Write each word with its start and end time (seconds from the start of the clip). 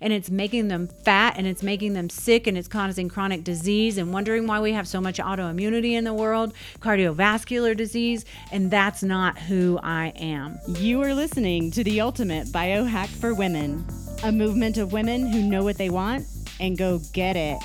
and 0.00 0.12
it's 0.12 0.30
making 0.30 0.68
them 0.68 0.86
fat 0.86 1.34
and 1.36 1.46
it's 1.46 1.62
making 1.62 1.94
them 1.94 2.08
sick 2.08 2.46
and 2.46 2.56
it's 2.56 2.68
causing 2.68 3.08
chronic 3.08 3.44
disease 3.44 3.98
and 3.98 4.12
wondering 4.12 4.46
why 4.46 4.60
we 4.60 4.72
have 4.72 4.86
so 4.86 5.00
much 5.00 5.18
autoimmunity 5.18 5.92
in 5.92 6.04
the 6.04 6.14
world, 6.14 6.54
cardiovascular 6.80 7.76
disease, 7.76 8.24
and 8.52 8.70
that's 8.70 9.02
not 9.02 9.38
who 9.38 9.78
I 9.82 10.12
am. 10.16 10.58
You 10.66 11.02
are 11.02 11.14
listening 11.14 11.70
to 11.72 11.84
the 11.84 12.00
ultimate 12.00 12.48
biohack 12.48 13.08
for 13.08 13.34
women, 13.34 13.84
a 14.22 14.32
movement 14.32 14.78
of 14.78 14.92
women 14.92 15.26
who 15.26 15.42
know 15.42 15.64
what 15.64 15.78
they 15.78 15.90
want 15.90 16.26
and 16.60 16.76
go 16.76 17.00
get 17.12 17.36
it. 17.36 17.58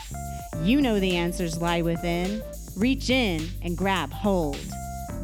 You 0.61 0.81
know 0.81 0.99
the 0.99 1.15
answers 1.15 1.59
lie 1.59 1.81
within. 1.81 2.43
Reach 2.75 3.09
in 3.09 3.47
and 3.61 3.77
grab 3.77 4.11
hold. 4.11 4.59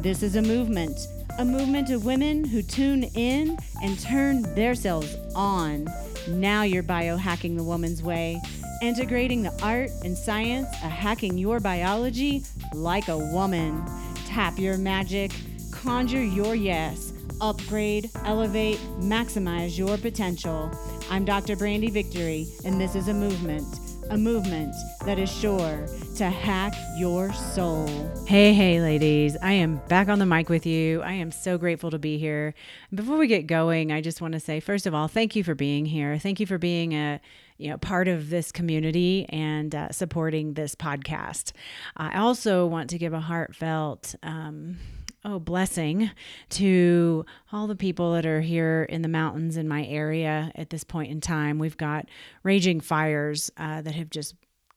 This 0.00 0.22
is 0.22 0.36
a 0.36 0.42
movement, 0.42 0.98
a 1.38 1.44
movement 1.44 1.90
of 1.90 2.04
women 2.04 2.44
who 2.44 2.62
tune 2.62 3.04
in 3.14 3.58
and 3.82 3.98
turn 3.98 4.42
themselves 4.54 5.16
on. 5.34 5.86
Now 6.28 6.62
you're 6.62 6.82
biohacking 6.82 7.56
the 7.56 7.64
woman's 7.64 8.02
way, 8.02 8.40
integrating 8.82 9.42
the 9.42 9.62
art 9.62 9.90
and 10.04 10.16
science 10.16 10.68
of 10.84 10.90
hacking 10.90 11.38
your 11.38 11.60
biology 11.60 12.44
like 12.74 13.08
a 13.08 13.18
woman. 13.18 13.84
Tap 14.26 14.58
your 14.58 14.76
magic, 14.76 15.32
conjure 15.72 16.22
your 16.22 16.54
yes, 16.54 17.12
upgrade, 17.40 18.10
elevate, 18.24 18.78
maximize 19.00 19.76
your 19.78 19.96
potential. 19.98 20.70
I'm 21.10 21.24
Dr. 21.24 21.56
Brandy 21.56 21.90
Victory, 21.90 22.46
and 22.64 22.80
this 22.80 22.94
is 22.94 23.08
a 23.08 23.14
movement 23.14 23.89
a 24.10 24.18
movement 24.18 24.74
that 25.04 25.20
is 25.20 25.30
sure 25.30 25.86
to 26.16 26.24
hack 26.24 26.74
your 26.96 27.32
soul. 27.32 27.86
Hey, 28.26 28.52
hey, 28.52 28.80
ladies. 28.80 29.36
I 29.40 29.52
am 29.52 29.76
back 29.86 30.08
on 30.08 30.18
the 30.18 30.26
mic 30.26 30.48
with 30.48 30.66
you. 30.66 31.00
I 31.02 31.12
am 31.12 31.30
so 31.30 31.56
grateful 31.56 31.92
to 31.92 31.98
be 31.98 32.18
here. 32.18 32.54
Before 32.92 33.16
we 33.16 33.28
get 33.28 33.46
going, 33.46 33.92
I 33.92 34.00
just 34.00 34.20
want 34.20 34.32
to 34.32 34.40
say, 34.40 34.58
first 34.58 34.86
of 34.86 34.94
all, 34.94 35.06
thank 35.06 35.36
you 35.36 35.44
for 35.44 35.54
being 35.54 35.86
here. 35.86 36.18
Thank 36.18 36.40
you 36.40 36.46
for 36.46 36.58
being 36.58 36.92
a 36.92 37.20
you 37.56 37.68
know 37.68 37.76
part 37.76 38.08
of 38.08 38.30
this 38.30 38.50
community 38.50 39.26
and 39.28 39.74
uh, 39.74 39.90
supporting 39.90 40.54
this 40.54 40.74
podcast. 40.74 41.52
I 41.96 42.18
also 42.18 42.66
want 42.66 42.90
to 42.90 42.98
give 42.98 43.12
a 43.12 43.20
heartfelt 43.20 44.16
um, 44.24 44.78
oh 45.24 45.38
blessing 45.38 46.10
to 46.48 47.24
all 47.52 47.66
the 47.66 47.76
people 47.76 48.14
that 48.14 48.26
are 48.26 48.40
here 48.40 48.86
in 48.88 49.02
the 49.02 49.08
mountains 49.08 49.56
in 49.56 49.68
my 49.68 49.84
area 49.86 50.50
at 50.54 50.70
this 50.70 50.84
point 50.84 51.10
in 51.10 51.20
time. 51.20 51.58
We've 51.58 51.76
got 51.76 52.06
raging 52.42 52.80
fires 52.80 53.50
uh, 53.56 53.82
that 53.82 53.94
have 53.94 54.10
just 54.10 54.34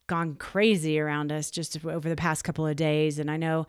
gone 0.08 0.36
crazy 0.36 1.00
around 1.00 1.32
us 1.32 1.50
just 1.50 1.86
over 1.86 2.10
the 2.10 2.16
past 2.16 2.44
couple 2.44 2.68
of 2.68 2.76
days. 2.76 3.20
And 3.20 3.32
i 3.32 3.38
know 3.38 3.68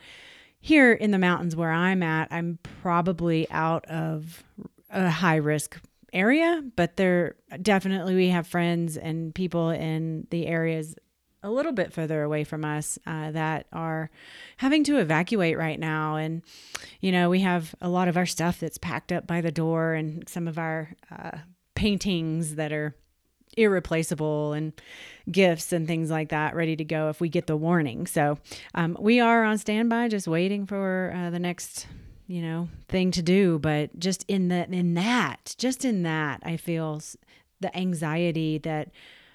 here 0.64 0.94
in 0.94 1.10
the 1.10 1.18
mountains 1.18 1.54
where 1.54 1.70
i'm 1.70 2.02
at 2.02 2.26
i'm 2.30 2.58
probably 2.80 3.46
out 3.50 3.84
of 3.84 4.42
a 4.88 5.10
high 5.10 5.36
risk 5.36 5.78
area 6.14 6.62
but 6.74 6.96
there 6.96 7.34
definitely 7.60 8.14
we 8.14 8.28
have 8.28 8.46
friends 8.46 8.96
and 8.96 9.34
people 9.34 9.68
in 9.68 10.26
the 10.30 10.46
areas 10.46 10.94
a 11.44 11.50
little 11.50 11.72
bit 11.72 11.92
further 11.92 12.22
away 12.22 12.42
from 12.42 12.64
us 12.64 12.98
uh, 13.06 13.30
that 13.30 13.66
are 13.72 14.10
having 14.56 14.82
to 14.84 14.98
evacuate 14.98 15.58
right 15.58 15.78
now. 15.78 16.16
And, 16.16 16.42
you 17.00 17.12
know, 17.12 17.30
we 17.30 17.40
have 17.40 17.74
a 17.80 17.88
lot 17.88 18.08
of 18.08 18.16
our 18.16 18.26
stuff 18.26 18.58
that's 18.58 18.78
packed 18.78 19.12
up 19.12 19.26
by 19.26 19.40
the 19.40 19.52
door 19.52 19.92
and 19.92 20.28
some 20.28 20.48
of 20.48 20.58
our 20.58 20.96
uh, 21.10 21.38
paintings 21.74 22.56
that 22.56 22.72
are 22.72 22.96
irreplaceable 23.56 24.52
and 24.52 24.72
gifts 25.30 25.72
and 25.72 25.86
things 25.86 26.10
like 26.10 26.30
that 26.30 26.56
ready 26.56 26.74
to 26.74 26.84
go 26.84 27.08
if 27.10 27.20
we 27.20 27.28
get 27.28 27.46
the 27.46 27.56
warning. 27.56 28.06
So 28.06 28.38
um, 28.74 28.96
we 28.98 29.20
are 29.20 29.44
on 29.44 29.58
standby, 29.58 30.08
just 30.08 30.26
waiting 30.26 30.66
for 30.66 31.14
uh, 31.14 31.30
the 31.30 31.38
next 31.38 31.86
you 32.26 32.40
know 32.40 32.70
thing 32.88 33.10
to 33.10 33.20
do 33.20 33.58
but 33.58 33.98
just 33.98 34.24
in 34.28 34.48
the 34.48 34.66
in 34.72 34.94
that 34.94 35.54
just 35.58 35.84
in 35.84 36.04
that 36.04 36.40
i 36.42 36.56
feel 36.56 36.98
the 37.60 37.76
anxiety 37.76 38.56
that 38.56 38.90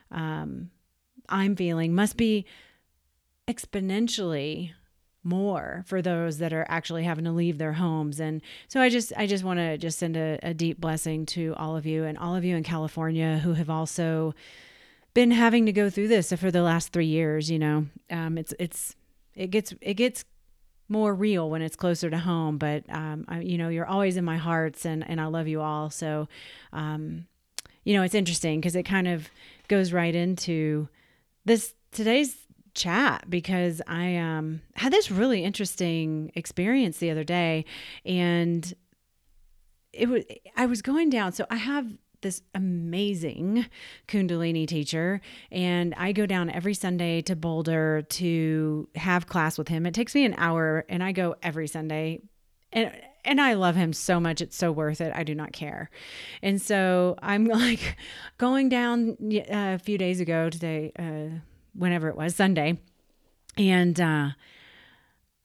um 0.10 0.72
I'm 1.30 1.56
feeling 1.56 1.96
must 1.96 2.18
be 2.18 2.46
exponentially 3.48 4.72
more 5.24 5.84
for 5.86 6.02
those 6.02 6.38
that 6.38 6.54
are 6.54 6.66
actually 6.70 7.04
having 7.04 7.26
to 7.26 7.32
leave 7.32 7.58
their 7.58 7.74
homes. 7.74 8.20
And 8.20 8.42
so 8.68 8.82
i 8.82 8.90
just 8.90 9.12
i 9.18 9.26
just 9.26 9.44
want 9.44 9.60
to 9.60 9.78
just 9.78 10.00
send 10.00 10.16
a, 10.16 10.40
a, 10.42 10.54
deep 10.54 10.80
blessing 10.80 11.26
to 11.28 11.54
all 11.58 11.76
of 11.76 11.86
you 11.86 12.06
and 12.06 12.18
all 12.18 12.36
of 12.36 12.46
you 12.46 12.56
in 12.56 12.64
california 12.64 13.40
who 13.40 13.54
have 13.54 13.70
also 13.70 14.34
been 15.14 15.32
having 15.32 15.66
to 15.66 15.74
go 15.74 15.90
through 15.90 16.08
this 16.08 16.32
for 16.34 16.52
the 16.52 16.62
last 16.62 16.94
three 16.94 17.06
years 17.06 17.52
you 17.52 17.60
know? 17.60 17.86
Um, 18.10 18.38
it's 18.38 18.54
it's 18.60 18.96
it 19.36 19.52
gets 19.52 19.74
it 19.82 19.96
gets 19.96 20.26
more 20.88 21.14
real 21.14 21.50
when 21.50 21.62
it's 21.62 21.76
closer 21.76 22.10
to 22.10 22.18
home 22.18 22.58
but 22.58 22.84
um, 22.90 23.26
I, 23.28 23.42
you 23.42 23.58
know 23.58 23.70
you're 23.70 23.86
always 23.86 24.18
in 24.18 24.26
my 24.26 24.38
hearts 24.38 24.86
and 24.86 25.08
and 25.08 25.22
i 25.22 25.26
love 25.26 25.48
you 25.48 25.62
all. 25.62 25.90
So 25.90 26.28
um, 26.74 27.28
you 27.84 27.94
know 27.94 28.04
it's 28.04 28.16
interesting 28.16 28.60
because 28.60 28.76
it 28.76 28.84
kind 28.84 29.08
of 29.08 29.30
goes 29.68 29.94
right 29.94 30.16
into 30.16 30.88
this 31.50 31.74
today's 31.92 32.38
chat 32.76 33.28
because 33.28 33.82
I 33.88 34.18
um, 34.18 34.62
had 34.76 34.94
this 34.94 35.10
really 35.10 35.44
interesting 35.44 36.32
experience 36.36 37.00
the 37.00 37.10
other 37.10 37.24
day, 37.24 37.66
and 38.06 38.72
it 39.92 40.08
was 40.08 40.24
I 40.56 40.68
was 40.68 40.84
going 40.84 41.10
down. 41.10 41.32
So 41.34 41.48
I 41.50 41.56
have 41.56 41.88
this 42.22 42.44
amazing 42.54 43.66
Kundalini 44.08 44.68
teacher, 44.68 45.22
and 45.52 45.96
I 45.96 46.12
go 46.12 46.28
down 46.28 46.52
every 46.52 46.76
Sunday 46.76 47.22
to 47.24 47.36
Boulder 47.36 48.04
to 48.04 48.88
have 48.94 49.26
class 49.26 49.58
with 49.58 49.70
him. 49.70 49.88
It 49.88 49.96
takes 49.96 50.14
me 50.14 50.26
an 50.26 50.36
hour, 50.38 50.86
and 50.88 51.04
I 51.04 51.14
go 51.14 51.36
every 51.42 51.68
Sunday, 51.68 52.22
and 52.72 52.92
and 53.30 53.40
I 53.40 53.54
love 53.54 53.76
him 53.76 53.94
so 53.94 54.20
much. 54.20 54.42
It's 54.42 54.58
so 54.58 54.72
worth 54.72 55.00
it. 55.02 55.14
I 55.16 55.24
do 55.24 55.36
not 55.36 55.54
care. 55.54 55.92
And 56.42 56.60
so 56.60 57.16
I'm 57.22 57.46
like 57.66 57.96
going 58.38 58.70
down 58.70 59.18
uh, 59.22 59.76
a 59.76 59.80
few 59.80 59.98
days 59.98 60.20
ago 60.20 60.50
today, 60.50 60.92
uh, 60.98 61.38
whenever 61.74 62.10
it 62.10 62.18
was, 62.18 62.36
Sunday. 62.36 62.80
And, 63.56 64.00
uh, 64.00 64.30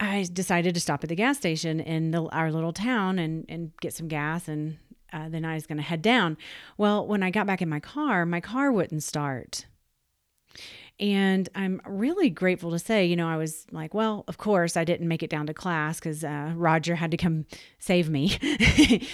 I 0.01 0.27
decided 0.33 0.75
to 0.75 0.81
stop 0.81 1.05
at 1.05 1.09
the 1.09 1.15
gas 1.15 1.37
station 1.37 1.79
in 1.79 2.11
the, 2.11 2.23
our 2.25 2.51
little 2.51 2.73
town 2.73 3.19
and, 3.19 3.45
and 3.49 3.71
get 3.81 3.95
some 3.95 4.09
gas 4.09 4.49
and 4.49 4.79
uh, 5.13 5.29
then 5.29 5.45
I 5.45 5.55
was 5.55 5.67
going 5.67 5.77
to 5.77 5.85
head 5.85 6.03
down. 6.03 6.37
Well, 6.77 7.07
when 7.07 7.23
I 7.23 7.31
got 7.31 7.47
back 7.47 7.63
in 7.63 7.69
my 7.69 7.79
car, 7.79 8.27
my 8.27 8.41
car 8.41 8.73
wouldn't 8.73 9.05
start. 9.05 9.67
And 11.01 11.49
I'm 11.55 11.81
really 11.85 12.31
grateful 12.31 12.71
to 12.71 12.79
say, 12.79 13.05
you 13.05 13.17
know, 13.17 13.29
I 13.29 13.37
was 13.37 13.67
like, 13.73 13.95
well, 13.95 14.25
of 14.29 14.39
course, 14.39 14.77
I 14.77 14.85
didn't 14.85 15.09
make 15.09 15.23
it 15.23 15.31
down 15.31 15.47
to 15.49 15.55
class 15.55 15.99
because 15.99 16.23
uh, 16.23 16.53
Roger 16.55 16.95
had 16.95 17.11
to 17.11 17.17
come 17.17 17.47
save 17.79 18.09
me. 18.09 18.39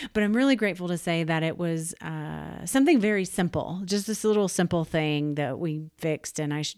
but 0.13 0.23
I'm 0.23 0.35
really 0.35 0.57
grateful 0.57 0.89
to 0.89 0.99
say 0.99 1.25
that 1.25 1.43
it 1.43 1.57
was 1.57 1.95
uh, 2.03 2.67
something 2.67 3.01
very 3.01 3.25
simple, 3.25 3.81
just 3.87 4.07
this 4.07 4.25
little 4.25 4.49
simple 4.49 4.85
thing 4.85 5.37
that 5.37 5.59
we 5.59 5.91
fixed. 5.97 6.39
And 6.39 6.53
I 6.53 6.63
sh- 6.63 6.77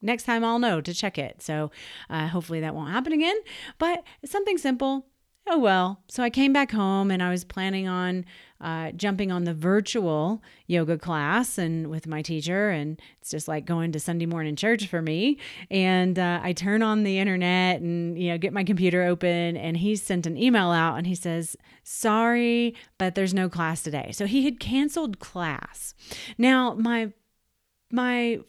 next 0.00 0.22
time 0.22 0.44
I'll 0.44 0.60
know 0.60 0.80
to 0.80 0.94
check 0.94 1.18
it. 1.18 1.42
So 1.42 1.72
uh, 2.08 2.28
hopefully 2.28 2.60
that 2.60 2.76
won't 2.76 2.92
happen 2.92 3.12
again. 3.12 3.36
But 3.78 4.04
something 4.24 4.58
simple 4.58 5.06
oh 5.46 5.58
well. 5.58 6.02
So 6.08 6.22
I 6.22 6.30
came 6.30 6.52
back 6.52 6.72
home 6.72 7.10
and 7.10 7.22
I 7.22 7.30
was 7.30 7.44
planning 7.44 7.88
on 7.88 8.24
uh, 8.60 8.92
jumping 8.92 9.30
on 9.30 9.44
the 9.44 9.54
virtual 9.54 10.42
yoga 10.66 10.96
class 10.96 11.58
and 11.58 11.88
with 11.88 12.06
my 12.06 12.22
teacher, 12.22 12.70
and 12.70 13.00
it's 13.20 13.30
just 13.30 13.48
like 13.48 13.64
going 13.64 13.92
to 13.92 14.00
Sunday 14.00 14.26
morning 14.26 14.56
church 14.56 14.86
for 14.86 15.02
me. 15.02 15.38
And 15.70 16.18
uh, 16.18 16.40
I 16.42 16.52
turn 16.52 16.82
on 16.82 17.02
the 17.02 17.18
internet 17.18 17.80
and 17.80 18.18
you 18.18 18.30
know 18.30 18.38
get 18.38 18.52
my 18.52 18.64
computer 18.64 19.02
open, 19.02 19.56
and 19.56 19.76
he 19.76 19.96
sent 19.96 20.26
an 20.26 20.36
email 20.36 20.70
out 20.70 20.96
and 20.96 21.06
he 21.06 21.14
says, 21.14 21.56
"Sorry, 21.82 22.74
but 22.98 23.14
there's 23.14 23.34
no 23.34 23.48
class 23.48 23.82
today." 23.82 24.10
So 24.12 24.26
he 24.26 24.44
had 24.44 24.60
canceled 24.60 25.18
class. 25.18 25.94
Now 26.38 26.74
my 26.74 27.12
my 27.90 28.40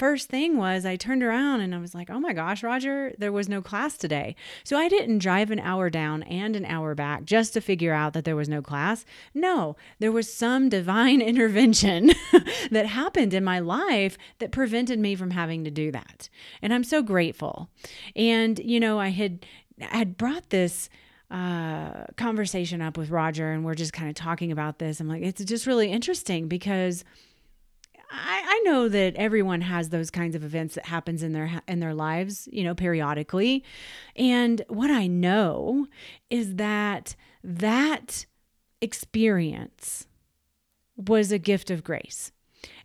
first 0.00 0.30
thing 0.30 0.56
was 0.56 0.86
I 0.86 0.96
turned 0.96 1.22
around 1.22 1.60
and 1.60 1.74
I 1.74 1.78
was 1.78 1.94
like, 1.94 2.08
oh 2.08 2.18
my 2.18 2.32
gosh, 2.32 2.62
Roger, 2.62 3.12
there 3.18 3.30
was 3.30 3.50
no 3.50 3.60
class 3.60 3.98
today. 3.98 4.34
So 4.64 4.78
I 4.78 4.88
didn't 4.88 5.18
drive 5.18 5.50
an 5.50 5.60
hour 5.60 5.90
down 5.90 6.22
and 6.22 6.56
an 6.56 6.64
hour 6.64 6.94
back 6.94 7.24
just 7.24 7.52
to 7.52 7.60
figure 7.60 7.92
out 7.92 8.14
that 8.14 8.24
there 8.24 8.34
was 8.34 8.48
no 8.48 8.62
class. 8.62 9.04
No, 9.34 9.76
there 9.98 10.10
was 10.10 10.32
some 10.32 10.70
divine 10.70 11.20
intervention 11.32 12.12
that 12.70 12.86
happened 12.86 13.34
in 13.34 13.44
my 13.44 13.58
life 13.58 14.16
that 14.38 14.52
prevented 14.52 14.98
me 14.98 15.14
from 15.14 15.32
having 15.32 15.64
to 15.64 15.70
do 15.70 15.92
that. 15.92 16.30
And 16.62 16.72
I'm 16.72 16.84
so 16.84 17.02
grateful. 17.02 17.68
And, 18.16 18.58
you 18.58 18.80
know, 18.80 18.98
I 18.98 19.08
had 19.08 19.44
had 19.80 20.16
brought 20.16 20.48
this 20.48 20.88
uh, 21.30 22.06
conversation 22.16 22.80
up 22.80 22.96
with 22.96 23.10
Roger 23.10 23.52
and 23.52 23.66
we're 23.66 23.74
just 23.74 23.92
kind 23.92 24.08
of 24.08 24.14
talking 24.14 24.50
about 24.50 24.78
this. 24.78 24.98
I'm 24.98 25.08
like, 25.08 25.22
it's 25.22 25.44
just 25.44 25.66
really 25.66 25.92
interesting 25.92 26.48
because 26.48 27.04
I, 28.10 28.42
I 28.44 28.60
know 28.64 28.88
that 28.88 29.14
everyone 29.16 29.60
has 29.60 29.88
those 29.88 30.10
kinds 30.10 30.34
of 30.34 30.42
events 30.44 30.74
that 30.74 30.86
happens 30.86 31.22
in 31.22 31.32
their 31.32 31.62
in 31.68 31.80
their 31.80 31.94
lives, 31.94 32.48
you 32.52 32.64
know, 32.64 32.74
periodically. 32.74 33.64
And 34.16 34.62
what 34.68 34.90
I 34.90 35.06
know 35.06 35.86
is 36.28 36.56
that 36.56 37.14
that 37.44 38.26
experience 38.80 40.06
was 40.96 41.32
a 41.32 41.38
gift 41.38 41.70
of 41.70 41.84
grace. 41.84 42.32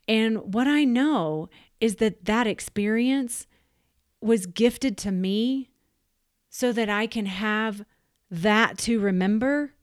And 0.07 0.53
what 0.53 0.67
I 0.67 0.83
know 0.83 1.49
is 1.81 1.95
that 1.95 2.25
that 2.25 2.47
experience 2.47 3.47
was 4.21 4.45
gifted 4.45 4.97
to 4.99 5.11
me 5.11 5.69
so 6.49 6.71
that 6.71 6.89
I 6.89 7.07
can 7.07 7.25
have 7.25 7.83
that 8.31 8.77
to 8.79 8.99
remember 8.99 9.73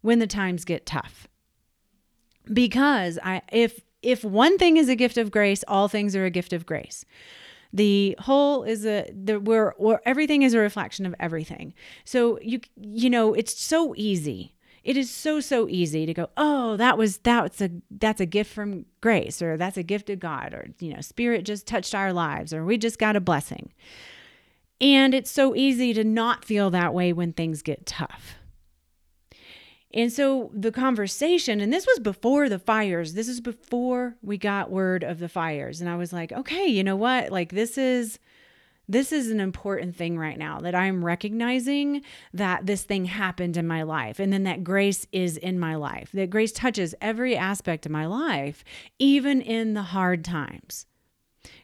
when 0.00 0.18
the 0.18 0.26
times 0.26 0.64
get 0.64 0.86
tough. 0.86 1.26
Because 2.52 3.18
I 3.22 3.42
if 3.50 3.80
if 4.04 4.24
one 4.24 4.58
thing 4.58 4.76
is 4.76 4.88
a 4.88 4.96
gift 4.96 5.16
of 5.16 5.30
grace, 5.30 5.64
all 5.66 5.88
things 5.88 6.14
are 6.14 6.24
a 6.24 6.30
gift 6.30 6.52
of 6.52 6.66
grace. 6.66 7.04
The 7.72 8.14
whole 8.20 8.62
is 8.62 8.86
a 8.86 9.10
the 9.12 9.40
where 9.40 9.74
or 9.74 10.00
everything 10.06 10.42
is 10.42 10.54
a 10.54 10.58
reflection 10.58 11.06
of 11.06 11.14
everything. 11.18 11.74
So 12.04 12.38
you 12.40 12.60
you 12.76 13.10
know, 13.10 13.34
it's 13.34 13.58
so 13.60 13.94
easy. 13.96 14.54
It 14.84 14.96
is 14.96 15.10
so 15.10 15.40
so 15.40 15.68
easy 15.68 16.06
to 16.06 16.14
go, 16.14 16.28
"Oh, 16.36 16.76
that 16.76 16.96
was 16.96 17.18
that's 17.18 17.60
a 17.60 17.70
that's 17.90 18.20
a 18.20 18.26
gift 18.26 18.52
from 18.52 18.84
grace 19.00 19.42
or 19.42 19.56
that's 19.56 19.76
a 19.76 19.82
gift 19.82 20.08
of 20.10 20.20
God 20.20 20.54
or 20.54 20.68
you 20.78 20.94
know, 20.94 21.00
spirit 21.00 21.44
just 21.44 21.66
touched 21.66 21.94
our 21.94 22.12
lives 22.12 22.54
or 22.54 22.64
we 22.64 22.78
just 22.78 22.98
got 22.98 23.16
a 23.16 23.20
blessing." 23.20 23.72
And 24.80 25.14
it's 25.14 25.30
so 25.30 25.54
easy 25.56 25.92
to 25.94 26.04
not 26.04 26.44
feel 26.44 26.70
that 26.70 26.94
way 26.94 27.12
when 27.12 27.32
things 27.32 27.62
get 27.62 27.86
tough. 27.86 28.36
And 29.94 30.12
so 30.12 30.50
the 30.52 30.72
conversation, 30.72 31.60
and 31.60 31.72
this 31.72 31.86
was 31.86 32.00
before 32.00 32.48
the 32.48 32.58
fires, 32.58 33.14
this 33.14 33.28
is 33.28 33.40
before 33.40 34.16
we 34.22 34.36
got 34.36 34.70
word 34.70 35.04
of 35.04 35.20
the 35.20 35.28
fires. 35.28 35.80
And 35.80 35.88
I 35.88 35.94
was 35.94 36.12
like, 36.12 36.32
okay, 36.32 36.66
you 36.66 36.82
know 36.82 36.96
what? 36.96 37.30
Like, 37.30 37.52
this 37.52 37.78
is. 37.78 38.18
This 38.86 39.12
is 39.12 39.30
an 39.30 39.40
important 39.40 39.96
thing 39.96 40.18
right 40.18 40.36
now 40.36 40.60
that 40.60 40.74
I'm 40.74 41.02
recognizing 41.02 42.02
that 42.34 42.66
this 42.66 42.82
thing 42.82 43.06
happened 43.06 43.56
in 43.56 43.66
my 43.66 43.82
life 43.82 44.20
and 44.20 44.30
then 44.30 44.42
that 44.42 44.62
grace 44.62 45.06
is 45.10 45.38
in 45.38 45.58
my 45.58 45.74
life, 45.74 46.10
that 46.12 46.28
grace 46.28 46.52
touches 46.52 46.94
every 47.00 47.34
aspect 47.34 47.86
of 47.86 47.92
my 47.92 48.04
life, 48.04 48.62
even 48.98 49.40
in 49.40 49.72
the 49.72 49.84
hard 49.84 50.22
times. 50.22 50.84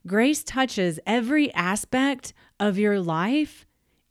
Grace 0.07 0.43
touches 0.43 0.99
every 1.05 1.53
aspect 1.53 2.33
of 2.59 2.79
your 2.79 2.99
life, 2.99 3.67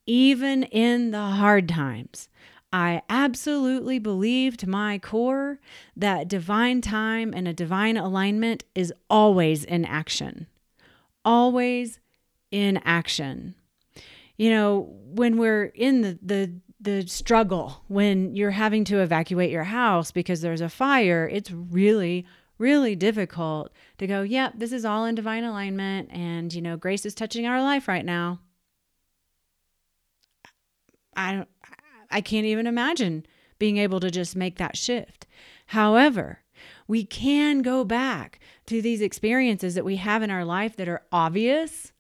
even 0.06 0.62
in 0.62 1.10
the 1.10 1.19
hard 1.19 1.68
times. 1.68 2.30
I 2.71 3.01
absolutely 3.10 3.98
believe 3.98 4.57
to 4.57 4.69
my 4.69 5.00
core 5.00 5.60
that 5.95 6.27
divine 6.27 6.81
time 6.81 7.33
and 7.33 7.48
a 7.48 7.54
divine 7.54 7.98
alignment 7.98 8.63
is 8.75 8.94
always 9.10 9.63
in 9.63 9.86
action. 9.86 10.48
Always 11.25 12.00
in 12.51 12.77
action. 12.86 13.56
You 14.38 14.51
know, 14.51 14.95
when 15.04 15.38
we're 15.38 15.66
in 15.66 16.01
the, 16.01 16.19
the 16.21 16.51
the 16.81 17.06
struggle 17.07 17.83
when 17.88 18.36
you're 18.36 18.51
having 18.51 18.86
to 18.86 19.00
evacuate 19.01 19.51
your 19.51 19.65
house 19.65 20.12
because 20.12 20.42
there's 20.42 20.62
a 20.62 20.69
fire, 20.69 21.30
it's 21.30 21.51
really, 21.51 22.25
really 22.57 22.95
difficult 22.95 23.72
to 23.98 24.07
go, 24.07 24.22
yep, 24.22 24.54
yeah, 24.54 24.57
this 24.57 24.72
is 24.72 24.86
all 24.86 25.06
in 25.06 25.15
divine 25.15 25.44
alignment 25.44 26.10
and, 26.12 26.54
you 26.54 26.62
know, 26.62 26.77
grace 26.77 27.06
is 27.06 27.13
touching 27.13 27.45
our 27.45 27.62
life 27.62 27.88
right 27.88 28.06
now. 28.06 28.39
I 31.18 31.33
don't 31.33 31.50
I 32.09 32.21
can't 32.21 32.45
even 32.45 32.67
imagine 32.67 33.25
being 33.57 33.77
able 33.77 34.00
to 34.00 34.09
just 34.09 34.35
make 34.35 34.57
that 34.57 34.77
shift. 34.77 35.27
However, 35.67 36.39
we 36.88 37.03
can 37.03 37.61
go 37.61 37.83
back 37.83 38.39
to 38.65 38.81
these 38.81 39.01
experiences 39.01 39.75
that 39.75 39.85
we 39.85 39.97
have 39.97 40.23
in 40.23 40.31
our 40.31 40.45
life 40.45 40.75
that 40.77 40.89
are 40.89 41.03
obvious 41.11 41.91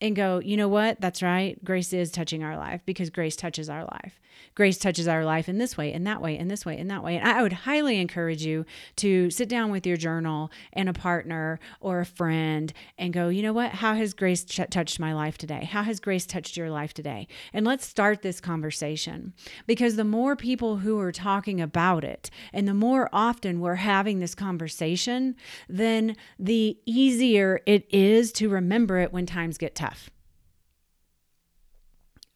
and 0.00 0.16
go, 0.16 0.40
you 0.40 0.56
know 0.56 0.68
what? 0.68 1.00
That's 1.00 1.22
right. 1.22 1.62
Grace 1.64 1.92
is 1.92 2.10
touching 2.10 2.42
our 2.42 2.56
life 2.56 2.82
because 2.84 3.10
grace 3.10 3.36
touches 3.36 3.68
our 3.68 3.84
life. 3.84 4.20
Grace 4.54 4.78
touches 4.78 5.08
our 5.08 5.24
life 5.24 5.48
in 5.48 5.58
this 5.58 5.76
way, 5.76 5.92
in 5.92 6.04
that 6.04 6.20
way, 6.20 6.36
in 6.36 6.48
this 6.48 6.66
way, 6.66 6.76
in 6.76 6.88
that 6.88 7.02
way. 7.02 7.16
And 7.16 7.28
I 7.28 7.42
would 7.42 7.52
highly 7.52 7.98
encourage 7.98 8.44
you 8.44 8.66
to 8.96 9.30
sit 9.30 9.48
down 9.48 9.70
with 9.70 9.86
your 9.86 9.96
journal 9.96 10.50
and 10.72 10.88
a 10.88 10.92
partner 10.92 11.58
or 11.80 12.00
a 12.00 12.06
friend 12.06 12.72
and 12.98 13.12
go, 13.12 13.28
you 13.28 13.42
know 13.42 13.52
what? 13.52 13.72
How 13.72 13.94
has 13.94 14.14
grace 14.14 14.44
ch- 14.44 14.60
touched 14.70 15.00
my 15.00 15.12
life 15.14 15.38
today? 15.38 15.64
How 15.64 15.82
has 15.82 16.00
grace 16.00 16.26
touched 16.26 16.56
your 16.56 16.70
life 16.70 16.92
today? 16.92 17.28
And 17.52 17.66
let's 17.66 17.86
start 17.86 18.22
this 18.22 18.40
conversation 18.40 19.32
because 19.66 19.96
the 19.96 20.04
more 20.04 20.36
people 20.36 20.78
who 20.78 20.98
are 20.98 21.12
talking 21.12 21.60
about 21.60 22.04
it 22.04 22.30
and 22.52 22.68
the 22.68 22.74
more 22.74 23.08
often 23.12 23.60
we're 23.60 23.76
having 23.76 24.18
this 24.18 24.34
conversation, 24.34 25.36
then 25.68 26.16
the 26.38 26.78
easier 26.84 27.60
it 27.66 27.86
is 27.92 28.32
to 28.32 28.48
remember 28.48 28.98
it 28.98 29.12
when 29.12 29.26
times 29.26 29.58
get 29.58 29.74
tough. 29.74 30.10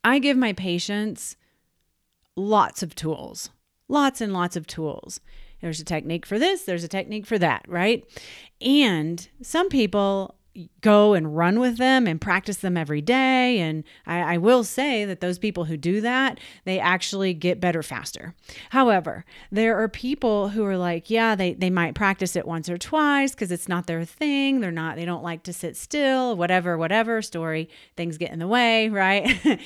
I 0.05 0.21
give 0.21 0.37
my 0.37 0.53
patients 0.53 1.37
lots 2.37 2.83
of 2.83 2.94
tools, 2.94 3.50
lots 3.88 4.21
and 4.21 4.33
lots 4.33 4.56
of 4.56 4.67
tools. 4.67 5.21
There's 5.61 5.81
a 5.81 5.85
technique 5.85 6.27
for 6.27 6.38
this, 6.38 6.65
there's 6.65 6.85
a 6.85 6.88
technique 6.88 7.27
for 7.27 7.38
that, 7.38 7.65
right? 7.67 8.05
And 8.61 9.27
some 9.43 9.69
people 9.69 10.37
go 10.81 11.15
and 11.15 11.37
run 11.37 11.61
with 11.61 11.77
them 11.77 12.06
and 12.06 12.21
practice 12.21 12.59
them 12.59 12.77
every 12.77 13.00
day. 13.00 13.59
And 13.59 13.85
I, 14.06 14.35
I, 14.35 14.37
will 14.38 14.65
say 14.65 15.05
that 15.05 15.21
those 15.21 15.38
people 15.38 15.65
who 15.65 15.77
do 15.77 16.00
that, 16.00 16.41
they 16.65 16.79
actually 16.79 17.35
get 17.35 17.61
better 17.61 17.83
faster. 17.83 18.35
However, 18.71 19.25
there 19.50 19.81
are 19.83 19.88
people 19.88 20.50
who 20.50 20.65
are 20.65 20.77
like, 20.77 21.11
yeah, 21.11 21.35
they, 21.35 21.55
they 21.55 21.71
might 21.71 21.94
practice 21.94 22.37
it 22.37 22.47
once 22.47 22.69
or 22.69 22.79
twice 22.79 23.33
because 23.33 23.53
it's 23.53 23.69
not 23.69 23.87
their 23.87 24.05
thing. 24.05 24.61
They're 24.61 24.71
not, 24.71 24.97
they 24.97 25.05
don't 25.05 25.23
like 25.23 25.43
to 25.44 25.53
sit 25.53 25.77
still, 25.77 26.37
whatever, 26.37 26.79
whatever 26.79 27.21
story, 27.23 27.69
things 27.97 28.17
get 28.19 28.33
in 28.33 28.38
the 28.38 28.49
way, 28.49 28.88
right? 28.97 29.61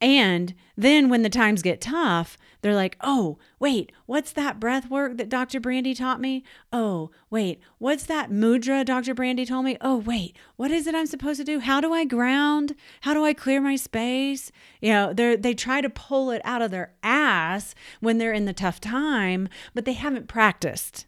And 0.00 0.54
then 0.76 1.08
when 1.08 1.22
the 1.22 1.30
times 1.30 1.62
get 1.62 1.80
tough, 1.80 2.36
they're 2.60 2.74
like, 2.74 2.96
oh, 3.00 3.38
wait, 3.58 3.92
what's 4.06 4.32
that 4.32 4.58
breath 4.58 4.90
work 4.90 5.16
that 5.18 5.28
Dr. 5.28 5.60
Brandy 5.60 5.94
taught 5.94 6.20
me? 6.20 6.42
Oh, 6.72 7.10
wait, 7.30 7.60
what's 7.78 8.04
that 8.04 8.30
mudra 8.30 8.84
Dr. 8.84 9.14
Brandy 9.14 9.44
told 9.44 9.64
me? 9.64 9.76
Oh, 9.80 9.96
wait, 9.96 10.36
what 10.56 10.70
is 10.70 10.86
it 10.86 10.94
I'm 10.94 11.06
supposed 11.06 11.40
to 11.40 11.44
do? 11.44 11.60
How 11.60 11.80
do 11.80 11.92
I 11.92 12.04
ground? 12.04 12.74
How 13.02 13.14
do 13.14 13.24
I 13.24 13.34
clear 13.34 13.60
my 13.60 13.76
space? 13.76 14.50
You 14.80 14.92
know, 14.92 15.12
they 15.12 15.36
they 15.36 15.54
try 15.54 15.80
to 15.80 15.90
pull 15.90 16.30
it 16.30 16.42
out 16.44 16.62
of 16.62 16.70
their 16.70 16.94
ass 17.02 17.74
when 18.00 18.18
they're 18.18 18.32
in 18.32 18.46
the 18.46 18.52
tough 18.52 18.80
time, 18.80 19.48
but 19.74 19.84
they 19.84 19.92
haven't 19.92 20.28
practiced. 20.28 21.06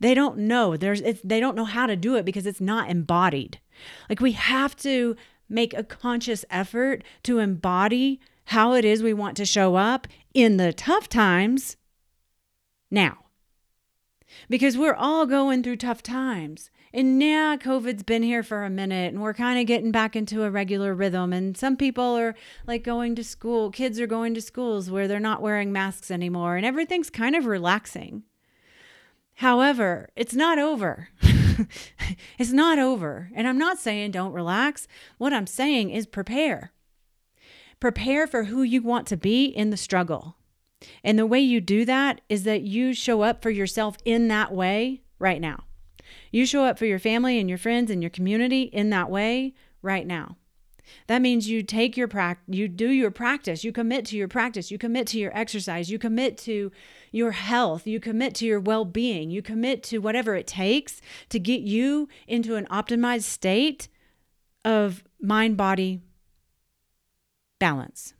They 0.00 0.14
don't 0.14 0.38
know. 0.38 0.76
There's 0.76 1.02
they 1.22 1.40
don't 1.40 1.56
know 1.56 1.64
how 1.64 1.86
to 1.86 1.96
do 1.96 2.16
it 2.16 2.24
because 2.24 2.46
it's 2.46 2.60
not 2.60 2.90
embodied. 2.90 3.58
Like 4.08 4.20
we 4.20 4.32
have 4.32 4.76
to 4.76 5.16
make 5.52 5.74
a 5.74 5.84
conscious 5.84 6.44
effort 6.50 7.04
to 7.24 7.38
embody 7.38 8.20
how 8.46 8.72
it 8.74 8.84
is 8.84 9.02
we 9.02 9.14
want 9.14 9.36
to 9.36 9.46
show 9.46 9.76
up 9.76 10.06
in 10.34 10.56
the 10.56 10.72
tough 10.72 11.08
times 11.08 11.76
now. 12.90 13.18
Because 14.48 14.78
we're 14.78 14.94
all 14.94 15.26
going 15.26 15.62
through 15.62 15.76
tough 15.76 16.02
times. 16.02 16.70
And 16.94 17.18
now 17.18 17.56
COVID's 17.56 18.02
been 18.02 18.22
here 18.22 18.42
for 18.42 18.64
a 18.64 18.70
minute 18.70 19.12
and 19.14 19.22
we're 19.22 19.32
kind 19.32 19.58
of 19.58 19.66
getting 19.66 19.92
back 19.92 20.14
into 20.14 20.42
a 20.42 20.50
regular 20.50 20.94
rhythm. 20.94 21.32
And 21.32 21.56
some 21.56 21.76
people 21.76 22.16
are 22.18 22.34
like 22.66 22.84
going 22.84 23.14
to 23.14 23.24
school, 23.24 23.70
kids 23.70 23.98
are 23.98 24.06
going 24.06 24.34
to 24.34 24.42
schools 24.42 24.90
where 24.90 25.08
they're 25.08 25.20
not 25.20 25.40
wearing 25.40 25.72
masks 25.72 26.10
anymore 26.10 26.56
and 26.56 26.66
everything's 26.66 27.08
kind 27.08 27.34
of 27.34 27.46
relaxing. 27.46 28.24
However, 29.36 30.10
it's 30.16 30.34
not 30.34 30.58
over. 30.58 31.08
it's 32.38 32.52
not 32.52 32.78
over. 32.78 33.30
And 33.34 33.46
I'm 33.46 33.58
not 33.58 33.78
saying 33.78 34.10
don't 34.10 34.32
relax. 34.32 34.88
What 35.18 35.32
I'm 35.32 35.46
saying 35.46 35.90
is 35.90 36.06
prepare. 36.06 36.72
Prepare 37.80 38.26
for 38.26 38.44
who 38.44 38.62
you 38.62 38.82
want 38.82 39.06
to 39.08 39.16
be 39.16 39.46
in 39.46 39.70
the 39.70 39.76
struggle. 39.76 40.36
And 41.02 41.18
the 41.18 41.26
way 41.26 41.40
you 41.40 41.60
do 41.60 41.84
that 41.84 42.20
is 42.28 42.44
that 42.44 42.62
you 42.62 42.94
show 42.94 43.22
up 43.22 43.42
for 43.42 43.50
yourself 43.50 43.96
in 44.04 44.28
that 44.28 44.52
way 44.52 45.02
right 45.18 45.40
now. 45.40 45.64
You 46.30 46.46
show 46.46 46.64
up 46.64 46.78
for 46.78 46.86
your 46.86 46.98
family 46.98 47.38
and 47.38 47.48
your 47.48 47.58
friends 47.58 47.90
and 47.90 48.02
your 48.02 48.10
community 48.10 48.62
in 48.62 48.90
that 48.90 49.10
way 49.10 49.54
right 49.80 50.06
now. 50.06 50.36
That 51.06 51.22
means 51.22 51.48
you 51.48 51.62
take 51.62 51.96
your 51.96 52.08
practice, 52.08 52.54
you 52.54 52.68
do 52.68 52.88
your 52.88 53.10
practice, 53.10 53.64
you 53.64 53.72
commit 53.72 54.04
to 54.06 54.16
your 54.16 54.28
practice, 54.28 54.70
you 54.70 54.78
commit 54.78 55.06
to 55.08 55.18
your 55.18 55.36
exercise, 55.36 55.90
you 55.90 55.98
commit 55.98 56.36
to 56.38 56.70
your 57.10 57.32
health, 57.32 57.86
you 57.86 58.00
commit 58.00 58.34
to 58.36 58.46
your 58.46 58.60
well 58.60 58.84
being, 58.84 59.30
you 59.30 59.42
commit 59.42 59.82
to 59.84 59.98
whatever 59.98 60.34
it 60.34 60.46
takes 60.46 61.00
to 61.28 61.38
get 61.38 61.60
you 61.60 62.08
into 62.26 62.56
an 62.56 62.66
optimized 62.66 63.24
state 63.24 63.88
of 64.64 65.04
mind 65.20 65.56
body 65.56 66.00
balance. 67.58 68.14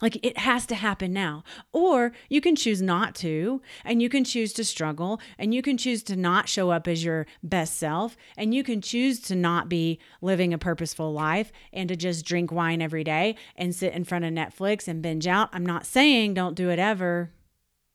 Like 0.00 0.24
it 0.24 0.38
has 0.38 0.66
to 0.66 0.74
happen 0.74 1.12
now. 1.12 1.44
Or 1.72 2.12
you 2.28 2.40
can 2.40 2.56
choose 2.56 2.80
not 2.80 3.14
to, 3.16 3.60
and 3.84 4.00
you 4.00 4.08
can 4.08 4.24
choose 4.24 4.52
to 4.54 4.64
struggle, 4.64 5.20
and 5.38 5.52
you 5.52 5.62
can 5.62 5.76
choose 5.76 6.02
to 6.04 6.16
not 6.16 6.48
show 6.48 6.70
up 6.70 6.86
as 6.86 7.04
your 7.04 7.26
best 7.42 7.76
self, 7.76 8.16
and 8.36 8.54
you 8.54 8.62
can 8.62 8.80
choose 8.80 9.20
to 9.20 9.34
not 9.34 9.68
be 9.68 9.98
living 10.20 10.54
a 10.54 10.58
purposeful 10.58 11.12
life 11.12 11.52
and 11.72 11.88
to 11.88 11.96
just 11.96 12.24
drink 12.24 12.52
wine 12.52 12.80
every 12.80 13.04
day 13.04 13.36
and 13.56 13.74
sit 13.74 13.92
in 13.92 14.04
front 14.04 14.24
of 14.24 14.32
Netflix 14.32 14.88
and 14.88 15.02
binge 15.02 15.26
out. 15.26 15.48
I'm 15.52 15.66
not 15.66 15.86
saying 15.86 16.34
don't 16.34 16.54
do 16.54 16.70
it 16.70 16.78
ever. 16.78 17.32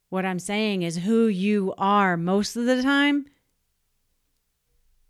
What 0.10 0.25
I'm 0.25 0.39
saying 0.39 0.83
is 0.83 0.98
who 0.98 1.27
you 1.27 1.74
are 1.77 2.17
most 2.17 2.55
of 2.55 2.65
the 2.65 2.83
time. 2.83 3.25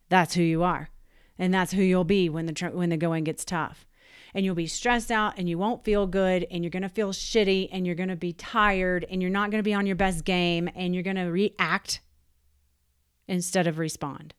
That's 0.10 0.36
who 0.36 0.44
you 0.44 0.64
are. 0.64 0.90
And 1.40 1.54
that's 1.54 1.74
who 1.74 1.82
you'll 1.82 2.04
be 2.04 2.30
when 2.30 2.46
the 2.46 2.72
when 2.74 2.90
the 2.90 2.98
going 2.98 3.24
gets 3.24 3.44
tough 3.44 3.88
and 4.34 4.46
you'll 4.46 4.56
be 4.56 4.68
stressed 4.68 5.12
out 5.12 5.36
and 5.38 5.48
you 5.48 5.58
won't 5.58 5.84
feel 5.84 6.08
good 6.08 6.46
and 6.50 6.64
you're 6.64 6.72
going 6.72 6.84
to 6.84 6.90
feel 6.90 7.12
shitty 7.12 7.70
and 7.72 7.86
you're 7.86 7.96
going 7.96 8.10
to 8.10 8.16
be 8.16 8.34
tired 8.34 9.06
and 9.10 9.22
you're 9.22 9.32
not 9.32 9.52
going 9.52 9.60
to 9.60 9.68
be 9.68 9.74
on 9.74 9.86
your 9.86 9.96
best 9.96 10.26
game 10.26 10.70
and 10.76 10.94
you're 10.94 11.04
going 11.04 11.16
to 11.16 11.24
react 11.24 12.02
instead 13.28 13.68
of 13.68 13.80
respond. 13.80 14.34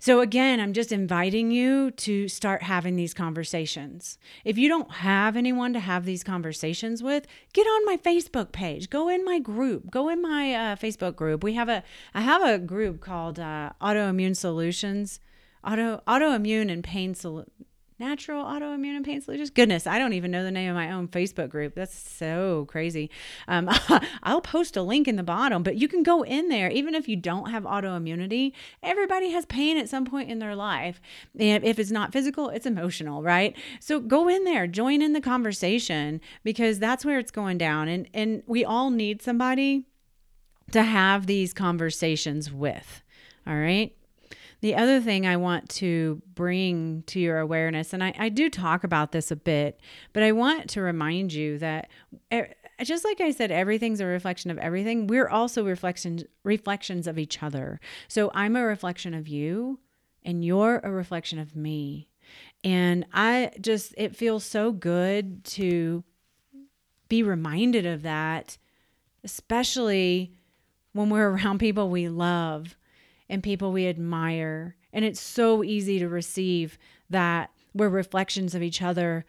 So, 0.00 0.20
again, 0.20 0.60
I'm 0.60 0.74
just 0.74 0.92
inviting 0.92 1.50
you 1.50 1.90
to 1.90 2.28
start 2.28 2.62
having 2.62 2.94
these 2.94 3.12
conversations. 3.12 4.16
If 4.44 4.56
you 4.56 4.68
don't 4.68 4.92
have 4.92 5.36
anyone 5.36 5.72
to 5.72 5.80
have 5.80 6.04
these 6.04 6.22
conversations 6.22 7.02
with, 7.02 7.26
get 7.52 7.66
on 7.66 7.84
my 7.84 7.96
Facebook 7.96 8.52
page. 8.52 8.90
Go 8.90 9.08
in 9.08 9.24
my 9.24 9.40
group. 9.40 9.90
Go 9.90 10.08
in 10.08 10.22
my 10.22 10.54
uh, 10.54 10.76
Facebook 10.76 11.16
group. 11.16 11.42
We 11.42 11.54
have 11.54 11.68
a, 11.68 11.82
I 12.14 12.20
have 12.20 12.44
a 12.44 12.60
group 12.60 13.00
called 13.00 13.40
uh, 13.40 13.70
Autoimmune 13.82 14.36
Solutions, 14.36 15.18
Auto 15.64 16.00
Autoimmune 16.06 16.70
and 16.70 16.84
Pain 16.84 17.16
Solutions 17.16 17.50
natural 17.98 18.44
autoimmune 18.44 18.96
and 18.96 19.04
pain 19.04 19.20
solutions. 19.20 19.50
Goodness, 19.50 19.86
I 19.86 19.98
don't 19.98 20.12
even 20.12 20.30
know 20.30 20.44
the 20.44 20.50
name 20.50 20.70
of 20.70 20.76
my 20.76 20.92
own 20.92 21.08
Facebook 21.08 21.48
group. 21.48 21.74
That's 21.74 21.96
so 21.96 22.66
crazy. 22.68 23.10
Um, 23.46 23.68
I'll 24.22 24.40
post 24.40 24.76
a 24.76 24.82
link 24.82 25.08
in 25.08 25.16
the 25.16 25.22
bottom, 25.22 25.62
but 25.62 25.76
you 25.76 25.88
can 25.88 26.02
go 26.02 26.22
in 26.22 26.48
there 26.48 26.70
even 26.70 26.94
if 26.94 27.08
you 27.08 27.16
don't 27.16 27.50
have 27.50 27.64
autoimmunity. 27.64 28.52
Everybody 28.82 29.30
has 29.30 29.46
pain 29.46 29.76
at 29.76 29.88
some 29.88 30.04
point 30.04 30.30
in 30.30 30.38
their 30.38 30.54
life. 30.54 31.00
And 31.38 31.64
if 31.64 31.78
it's 31.78 31.90
not 31.90 32.12
physical, 32.12 32.48
it's 32.50 32.66
emotional, 32.66 33.22
right? 33.22 33.56
So 33.80 34.00
go 34.00 34.28
in 34.28 34.44
there, 34.44 34.66
join 34.66 35.02
in 35.02 35.12
the 35.12 35.20
conversation 35.20 36.20
because 36.44 36.78
that's 36.78 37.04
where 37.04 37.18
it's 37.18 37.30
going 37.30 37.58
down. 37.58 37.88
And 37.88 38.08
and 38.14 38.42
we 38.46 38.64
all 38.64 38.90
need 38.90 39.22
somebody 39.22 39.86
to 40.72 40.82
have 40.82 41.26
these 41.26 41.52
conversations 41.52 42.52
with. 42.52 43.02
All 43.46 43.56
right. 43.56 43.94
The 44.60 44.74
other 44.74 45.00
thing 45.00 45.26
I 45.26 45.36
want 45.36 45.68
to 45.70 46.20
bring 46.34 47.04
to 47.06 47.20
your 47.20 47.38
awareness, 47.38 47.92
and 47.92 48.02
I, 48.02 48.12
I 48.18 48.28
do 48.28 48.50
talk 48.50 48.82
about 48.82 49.12
this 49.12 49.30
a 49.30 49.36
bit, 49.36 49.80
but 50.12 50.22
I 50.22 50.32
want 50.32 50.68
to 50.70 50.80
remind 50.80 51.32
you 51.32 51.58
that 51.58 51.88
eh, 52.30 52.46
just 52.82 53.04
like 53.04 53.20
I 53.20 53.30
said, 53.30 53.50
everything's 53.52 54.00
a 54.00 54.06
reflection 54.06 54.50
of 54.50 54.58
everything. 54.58 55.06
We're 55.06 55.28
also 55.28 55.64
reflections 55.64 56.24
reflections 56.42 57.06
of 57.06 57.18
each 57.18 57.42
other. 57.42 57.80
So 58.08 58.30
I'm 58.34 58.56
a 58.56 58.64
reflection 58.64 59.14
of 59.14 59.28
you, 59.28 59.78
and 60.24 60.44
you're 60.44 60.80
a 60.82 60.90
reflection 60.90 61.38
of 61.38 61.54
me. 61.54 62.08
And 62.64 63.06
I 63.12 63.52
just 63.60 63.94
it 63.96 64.16
feels 64.16 64.44
so 64.44 64.72
good 64.72 65.44
to 65.44 66.02
be 67.08 67.22
reminded 67.22 67.86
of 67.86 68.02
that, 68.02 68.58
especially 69.22 70.32
when 70.92 71.10
we're 71.10 71.28
around 71.36 71.58
people 71.58 71.90
we 71.90 72.08
love 72.08 72.76
and 73.28 73.42
people 73.42 73.72
we 73.72 73.86
admire. 73.86 74.76
And 74.92 75.04
it's 75.04 75.20
so 75.20 75.62
easy 75.62 75.98
to 75.98 76.08
receive 76.08 76.78
that 77.10 77.50
we're 77.74 77.88
reflections 77.88 78.54
of 78.54 78.62
each 78.62 78.82
other 78.82 79.24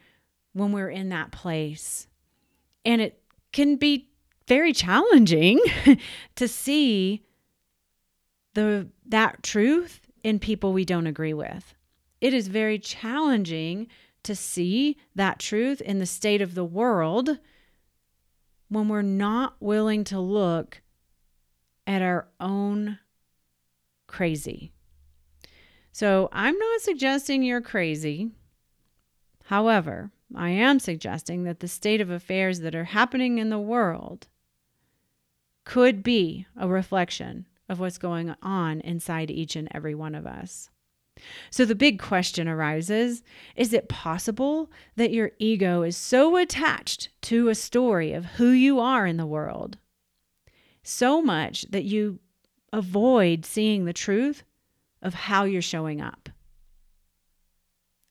when 0.54 0.72
we're 0.72 0.90
in 0.90 1.10
that 1.10 1.32
place. 1.32 2.08
And 2.86 3.02
it 3.02 3.22
can 3.52 3.76
be 3.76 4.10
very 4.48 4.74
challenging 4.74 5.60
to 6.36 6.48
see 6.48 7.24
the 8.54 8.88
that 9.06 9.44
truth 9.44 10.02
in 10.24 10.40
people 10.40 10.74
we 10.74 10.86
don't 10.86 11.08
agree 11.08 11.34
with. 11.34 11.76
It 12.20 12.34
is 12.34 12.48
very 12.48 12.80
challenging 12.80 13.88
to 14.24 14.36
see 14.36 14.98
that 15.16 15.40
truth 15.40 15.82
in 15.82 16.00
the 16.00 16.06
state 16.06 16.42
of 16.42 16.56
the 16.56 16.66
world 16.66 17.38
when 18.68 18.88
we're 18.88 19.02
not 19.02 19.56
willing 19.60 20.04
to 20.06 20.20
look 20.20 20.82
at 21.88 22.02
our 22.02 22.28
own 22.40 23.00
crazy. 24.20 24.74
So 25.94 26.28
I'm 26.34 26.58
not 26.58 26.82
suggesting 26.82 27.42
you're 27.42 27.62
crazy. 27.62 28.32
However, 29.46 30.12
I 30.36 30.50
am 30.50 30.82
suggesting 30.82 31.46
that 31.46 31.62
the 31.62 31.70
state 31.70 32.02
of 32.02 32.10
affairs 32.10 32.60
that 32.60 32.76
are 32.76 32.84
happening 32.84 33.38
in 33.38 33.50
the 33.50 33.58
world 33.58 34.28
could 35.64 36.04
be 36.04 36.46
a 36.58 36.68
reflection 36.68 37.48
of 37.70 37.80
what's 37.80 37.98
going 37.98 38.36
on 38.42 38.82
inside 38.82 39.32
each 39.32 39.56
and 39.56 39.70
every 39.72 39.96
one 39.96 40.16
of 40.16 40.28
us. 40.28 40.70
So 41.50 41.64
the 41.64 41.74
big 41.74 41.98
question 41.98 42.46
arises 42.50 43.24
is 43.56 43.72
it 43.72 43.88
possible 43.88 44.70
that 44.98 45.14
your 45.14 45.32
ego 45.40 45.82
is 45.84 45.96
so 45.96 46.36
attached 46.36 47.08
to 47.22 47.48
a 47.48 47.56
story 47.56 48.12
of 48.12 48.26
who 48.26 48.50
you 48.50 48.82
are 48.82 49.08
in 49.08 49.16
the 49.16 49.26
world, 49.26 49.78
so 50.84 51.22
much 51.22 51.62
that 51.70 51.86
you 51.86 52.20
avoid 52.72 53.46
seeing 53.46 53.86
the 53.86 53.94
truth 53.94 54.44
of 55.02 55.14
how 55.14 55.44
you're 55.44 55.62
showing 55.62 56.02
up. 56.02 56.30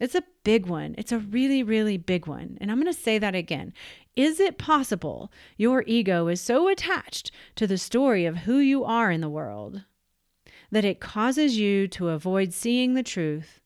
It's 0.00 0.14
a 0.14 0.24
big 0.44 0.66
one. 0.66 0.94
It's 0.96 1.12
a 1.12 1.18
really, 1.18 1.62
really 1.62 1.96
big 1.96 2.26
one. 2.26 2.56
And 2.60 2.70
I'm 2.70 2.80
going 2.80 2.92
to 2.92 2.98
say 2.98 3.18
that 3.18 3.34
again. 3.34 3.72
Is 4.14 4.40
it 4.40 4.58
possible 4.58 5.32
your 5.56 5.84
ego 5.86 6.28
is 6.28 6.40
so 6.40 6.68
attached 6.68 7.30
to 7.56 7.66
the 7.66 7.78
story 7.78 8.24
of 8.24 8.38
who 8.38 8.58
you 8.58 8.84
are 8.84 9.10
in 9.10 9.20
the 9.20 9.28
world 9.28 9.84
that 10.70 10.84
it 10.84 11.00
causes 11.00 11.58
you 11.58 11.88
to 11.88 12.08
avoid 12.08 12.52
seeing 12.52 12.94
the 12.94 13.02
truth 13.02 13.60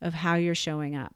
of 0.00 0.14
how 0.14 0.36
you're 0.36 0.54
showing 0.54 0.94
up? 0.94 1.14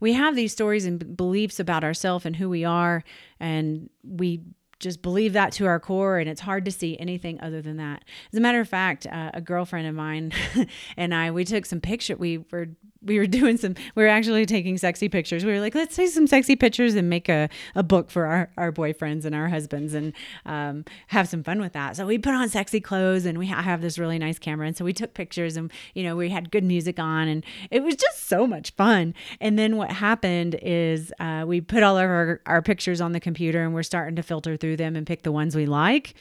We 0.00 0.14
have 0.14 0.34
these 0.36 0.52
stories 0.52 0.86
and 0.86 1.16
beliefs 1.16 1.60
about 1.60 1.84
ourselves 1.84 2.24
and 2.24 2.36
who 2.36 2.48
we 2.48 2.64
are, 2.64 3.04
and 3.38 3.90
we 4.02 4.40
just 4.78 5.02
believe 5.02 5.32
that 5.32 5.52
to 5.52 5.66
our 5.66 5.80
core 5.80 6.18
and 6.18 6.28
it's 6.28 6.40
hard 6.42 6.64
to 6.64 6.70
see 6.70 6.98
anything 6.98 7.40
other 7.40 7.62
than 7.62 7.76
that. 7.76 8.04
As 8.32 8.38
a 8.38 8.40
matter 8.40 8.60
of 8.60 8.68
fact 8.68 9.06
uh, 9.06 9.30
a 9.34 9.40
girlfriend 9.40 9.86
of 9.86 9.94
mine 9.94 10.32
and 10.96 11.14
i 11.14 11.30
we 11.30 11.44
took 11.44 11.66
some 11.66 11.80
picture 11.80 12.16
we 12.16 12.38
were 12.50 12.68
we 13.02 13.18
were 13.18 13.26
doing 13.38 13.56
some 13.56 13.74
we 13.94 14.02
were 14.02 14.08
actually 14.08 14.46
taking 14.46 14.78
sexy 14.78 15.08
pictures. 15.08 15.44
We 15.44 15.52
were 15.52 15.60
like 15.60 15.74
let's 15.74 15.96
take 15.96 16.10
some 16.10 16.26
sexy 16.26 16.56
pictures 16.56 16.94
and 16.94 17.08
make 17.08 17.28
a, 17.28 17.48
a 17.74 17.82
book 17.82 18.10
for 18.10 18.26
our, 18.26 18.50
our 18.56 18.72
boyfriends 18.72 19.24
and 19.24 19.34
our 19.34 19.48
husbands 19.48 19.94
and 19.94 20.12
um, 20.44 20.84
have 21.08 21.28
some 21.28 21.42
fun 21.42 21.60
with 21.60 21.72
that. 21.72 21.96
So 21.96 22.06
we 22.06 22.18
put 22.18 22.34
on 22.34 22.48
sexy 22.48 22.80
clothes 22.80 23.26
and 23.26 23.38
we 23.38 23.46
ha- 23.46 23.62
have 23.62 23.80
this 23.80 23.98
really 23.98 24.18
nice 24.18 24.38
camera. 24.38 24.66
And 24.66 24.76
so 24.76 24.84
we 24.84 24.92
took 24.92 25.14
pictures 25.14 25.56
and 25.56 25.72
you 25.94 26.02
know 26.02 26.16
we 26.16 26.30
had 26.30 26.50
good 26.50 26.64
music 26.64 26.98
on 26.98 27.28
and 27.28 27.44
it 27.70 27.82
was 27.82 27.96
just 27.96 28.28
so 28.28 28.46
much 28.46 28.72
fun. 28.72 29.14
And 29.40 29.58
then 29.58 29.76
what 29.76 29.90
happened 29.90 30.58
is 30.62 31.12
uh, 31.20 31.44
we 31.46 31.60
put 31.60 31.82
all 31.82 31.96
of 31.96 32.04
our, 32.04 32.40
our 32.46 32.62
pictures 32.62 33.00
on 33.00 33.12
the 33.12 33.20
computer 33.20 33.62
and 33.62 33.74
we're 33.74 33.82
starting 33.82 34.16
to 34.16 34.22
filter 34.22 34.56
through 34.56 34.76
them 34.76 34.96
and 34.96 35.06
pick 35.06 35.22
the 35.22 35.32
ones 35.32 35.56
we 35.56 35.66
like. 35.66 36.14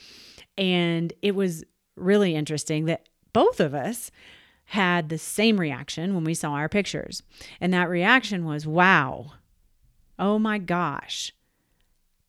And 0.57 1.11
it 1.21 1.35
was 1.35 1.63
really 1.95 2.35
interesting 2.35 2.85
that 2.85 3.07
both 3.33 3.59
of 3.59 3.73
us 3.73 4.11
had 4.69 5.09
the 5.09 5.17
same 5.17 5.59
reaction 5.59 6.15
when 6.15 6.23
we 6.23 6.33
saw 6.33 6.53
our 6.53 6.69
pictures. 6.69 7.21
And 7.61 7.73
that 7.73 7.89
reaction 7.89 8.45
was, 8.45 8.65
wow, 8.65 9.33
oh 10.17 10.39
my 10.39 10.57
gosh, 10.57 11.33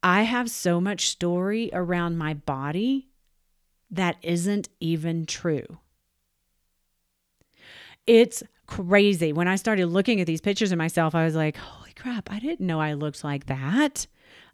I 0.02 0.22
have 0.22 0.50
so 0.50 0.80
much 0.80 1.08
story 1.08 1.70
around 1.72 2.18
my 2.18 2.34
body 2.34 3.08
that 3.90 4.16
isn't 4.22 4.68
even 4.80 5.26
true. 5.26 5.78
It's 8.06 8.42
crazy. 8.66 9.32
When 9.32 9.48
I 9.48 9.56
started 9.56 9.86
looking 9.86 10.20
at 10.20 10.26
these 10.26 10.40
pictures 10.40 10.72
of 10.72 10.78
myself, 10.78 11.14
I 11.14 11.24
was 11.24 11.34
like, 11.34 11.56
holy 11.56 11.85
crap, 11.96 12.30
I 12.30 12.38
didn't 12.38 12.66
know 12.66 12.80
I 12.80 12.92
looked 12.94 13.24
like 13.24 13.46
that. 13.46 14.06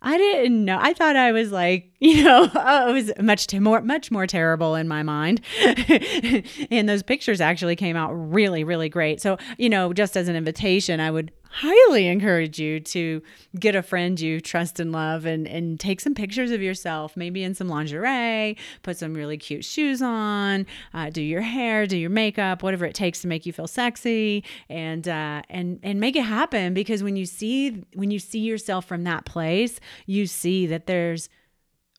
I 0.05 0.19
didn't 0.19 0.65
know. 0.65 0.79
I 0.81 0.95
thought 0.95 1.15
I 1.15 1.31
was 1.33 1.53
like, 1.53 1.93
you 2.01 2.25
know, 2.25 2.51
oh, 2.55 2.61
I 2.61 2.93
was 2.93 3.13
much 3.21 3.47
t- 3.47 3.59
more, 3.59 3.81
much 3.81 4.11
more 4.11 4.27
terrible 4.27 4.75
in 4.75 4.89
my 4.89 5.03
mind. 5.03 5.41
and 6.71 6.89
those 6.89 7.03
pictures 7.03 7.41
actually 7.41 7.77
came 7.77 7.97
out 7.97 8.11
really, 8.13 8.65
really 8.65 8.89
great. 8.89 9.21
So, 9.21 9.39
you 9.59 9.69
know, 9.69 9.93
just 9.93 10.17
as 10.17 10.29
an 10.29 10.37
invitation, 10.37 10.99
I 11.01 11.11
would 11.11 11.31
highly 11.52 12.09
encourage 12.09 12.59
you 12.59 12.80
to 12.80 13.23
get 13.59 13.76
a 13.76 13.82
friend 13.82 14.18
you 14.18 14.40
trust 14.40 14.80
and 14.80 14.90
love 14.90 15.26
and, 15.26 15.47
and 15.47 15.78
take 15.78 16.00
some 16.00 16.14
pictures 16.14 16.50
of 16.50 16.62
yourself, 16.62 17.14
maybe 17.14 17.44
in 17.44 17.54
some 17.54 17.68
lingerie, 17.68 18.56
put 18.82 18.97
some 18.97 19.12
really 19.12 19.37
cute 19.37 19.62
shoes 19.64 20.00
on, 20.00 20.66
uh, 20.94 21.11
do 21.11 21.21
your 21.21 21.42
hair, 21.42 21.87
do 21.87 21.99
your 21.99 22.09
makeup, 22.09 22.62
whatever 22.62 22.87
it 22.87 22.94
takes 22.94 23.21
to 23.21 23.28
make 23.28 23.44
you 23.44 23.52
feel 23.52 23.66
sexy. 23.66 24.42
And 24.71 25.06
uh, 25.06 25.42
and 25.50 25.78
and 25.82 26.00
make 26.00 26.16
it 26.16 26.25
happen 26.25 26.73
because 26.73 27.02
when 27.02 27.16
you 27.16 27.26
see 27.26 27.85
when 27.94 28.11
you 28.11 28.18
see 28.18 28.40
yourself 28.40 28.87
from 28.87 29.04
that 29.04 29.26
place, 29.26 29.78
you 30.06 30.26
see 30.26 30.66
that 30.66 30.87
there's 30.87 31.28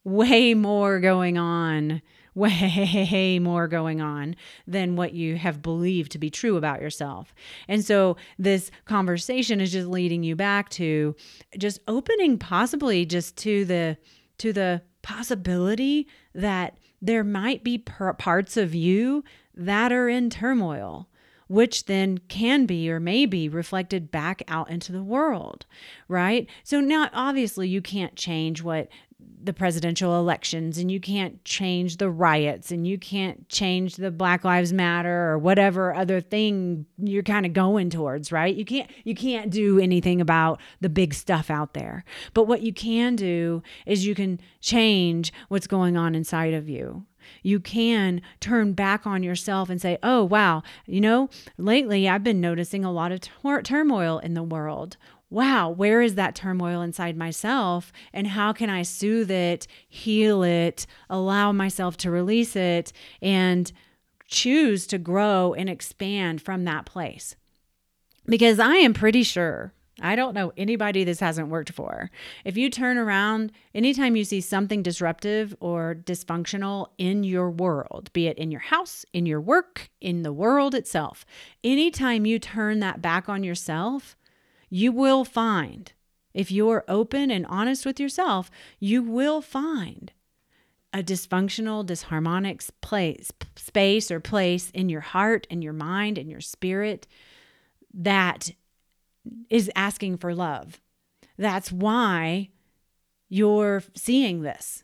way 0.04 0.56
more 0.56 1.00
going 1.00 1.38
on 1.38 2.02
way 2.36 3.40
more 3.40 3.68
going 3.68 4.02
on 4.02 4.36
than 4.66 4.96
what 4.96 5.14
you 5.14 5.38
have 5.38 5.62
believed 5.62 6.12
to 6.12 6.18
be 6.18 6.30
true 6.30 6.58
about 6.58 6.82
yourself. 6.82 7.34
And 7.68 7.86
so 7.86 8.18
this 8.40 8.72
conversation 8.86 9.62
is 9.62 9.72
just 9.72 9.88
leading 9.88 10.24
you 10.24 10.36
back 10.36 10.70
to 10.72 11.16
just 11.58 11.80
opening 11.88 12.38
possibly 12.38 13.06
just 13.06 13.38
to 13.38 13.66
the 13.66 13.98
to 14.40 14.52
the 14.52 14.82
possibility 15.04 16.08
that 16.34 16.78
there 17.02 17.24
might 17.24 17.64
be 17.64 17.78
parts 17.78 18.58
of 18.58 18.74
you 18.74 19.24
that 19.54 19.92
are 19.92 20.10
in 20.10 20.30
turmoil 20.30 21.08
which 21.48 21.86
then 21.86 22.18
can 22.30 22.66
be 22.66 22.90
or 22.90 23.00
may 23.00 23.26
be 23.28 23.48
reflected 23.48 24.10
back 24.10 24.42
out 24.48 24.72
into 24.72 24.92
the 24.92 25.04
world, 25.04 25.68
right? 26.08 26.48
So 26.64 26.80
now 26.80 27.10
obviously 27.14 27.68
you 27.68 27.80
can't 27.82 28.16
change 28.16 28.64
what 28.64 28.88
the 29.46 29.54
presidential 29.54 30.18
elections 30.20 30.78
and 30.78 30.92
you 30.92 31.00
can't 31.00 31.44
change 31.44 31.98
the 31.98 32.10
riots 32.10 32.72
and 32.72 32.88
you 32.88 32.98
can't 32.98 33.48
change 33.50 33.96
the 33.96 34.12
black 34.12 34.44
lives 34.44 34.72
matter 34.72 35.30
or 35.30 35.38
whatever 35.38 35.94
other 35.94 36.22
thing 36.22 36.86
you're 36.98 37.24
kind 37.24 37.46
of 37.46 37.54
going 37.54 37.90
towards 37.90 38.32
right? 38.32 38.56
You 38.56 38.66
can't 38.66 38.90
you 39.04 39.16
can't 39.16 39.50
do 39.52 39.80
anything 39.80 40.22
about 40.22 40.60
the 40.82 40.90
big 40.90 41.14
stuff 41.14 41.50
out 41.50 41.74
there. 41.74 42.06
But 42.34 42.46
what 42.46 42.62
you 42.62 42.74
can 42.74 43.16
do 43.16 43.64
is 43.86 44.06
you 44.06 44.16
can 44.16 44.40
change 44.62 45.34
what's 45.50 45.68
going 45.68 45.98
on 45.98 46.16
inside 46.16 46.54
of 46.54 46.70
you. 46.70 47.06
You 47.42 47.60
can 47.60 48.22
turn 48.40 48.74
back 48.74 49.06
on 49.08 49.24
yourself 49.24 49.70
and 49.70 49.82
say, 49.82 49.98
oh, 50.04 50.24
wow, 50.24 50.64
you 50.86 51.02
know, 51.02 51.30
lately 51.58 52.08
I've 52.08 52.24
been 52.24 52.42
noticing 52.42 52.84
a 52.84 52.92
lot 52.92 53.12
of 53.12 53.22
tur- 53.22 53.62
turmoil 53.62 54.20
in 54.20 54.34
the 54.34 54.44
world. 54.44 54.98
Wow, 55.34 55.72
where 55.72 56.04
is 56.04 56.14
that 56.14 56.36
turmoil 56.36 56.82
inside 56.82 57.18
myself? 57.18 57.92
And 58.14 58.28
how 58.28 58.54
can 58.54 58.70
I 58.70 58.84
soothe 58.84 59.32
it, 59.32 59.66
heal 59.90 60.44
it, 60.44 60.86
allow 61.10 61.52
myself 61.52 61.98
to 61.98 62.12
release 62.12 62.56
it, 62.56 62.94
and 63.20 63.72
choose 64.28 64.86
to 64.86 65.00
grow 65.00 65.56
and 65.56 65.72
expand 65.72 66.44
from 66.44 66.66
that 66.66 66.86
place? 66.86 67.36
Because 68.28 68.60
I 68.60 68.76
am 68.76 68.94
pretty 68.94 69.24
sure 69.24 69.74
I 70.00 70.16
don't 70.16 70.36
know 70.36 70.54
anybody 70.56 71.04
this 71.04 71.20
hasn't 71.20 71.48
worked 71.48 71.72
for. 71.72 72.12
If 72.46 72.56
you 72.56 72.70
turn 72.70 73.00
around, 73.00 73.54
anytime 73.74 74.16
you 74.16 74.26
see 74.26 74.40
something 74.40 74.84
disruptive 74.84 75.56
or 75.60 75.96
dysfunctional 75.96 76.90
in 77.00 77.24
your 77.24 77.50
world, 77.50 78.12
be 78.14 78.28
it 78.28 78.38
in 78.38 78.52
your 78.52 78.62
house, 78.62 79.04
in 79.14 79.26
your 79.26 79.42
work, 79.42 79.90
in 80.00 80.22
the 80.22 80.34
world 80.34 80.76
itself, 80.76 81.26
anytime 81.64 82.28
you 82.28 82.38
turn 82.38 82.82
that 82.82 83.02
back 83.02 83.28
on 83.28 83.44
yourself, 83.44 84.16
you 84.74 84.92
will 84.92 85.24
find, 85.24 85.94
if 86.34 86.52
you're 86.52 86.84
open 86.88 87.30
and 87.30 87.46
honest 87.46 87.86
with 87.86 88.00
yourself, 88.00 88.50
you 88.80 89.04
will 89.04 89.40
find 89.40 90.12
a 90.92 91.04
dysfunctional, 91.04 91.86
disharmonic 91.86 92.68
place, 92.82 93.32
space 93.56 94.10
or 94.10 94.20
place 94.20 94.72
in 94.72 94.90
your 94.90 95.02
heart 95.02 95.46
and 95.52 95.64
your 95.64 95.74
mind 95.74 96.18
and 96.18 96.28
your 96.28 96.42
spirit 96.42 97.06
that 97.94 98.50
is 99.48 99.70
asking 99.76 100.18
for 100.18 100.34
love. 100.34 100.82
That's 101.38 101.72
why 101.72 102.50
you're 103.30 103.84
seeing 103.94 104.42
this. 104.42 104.83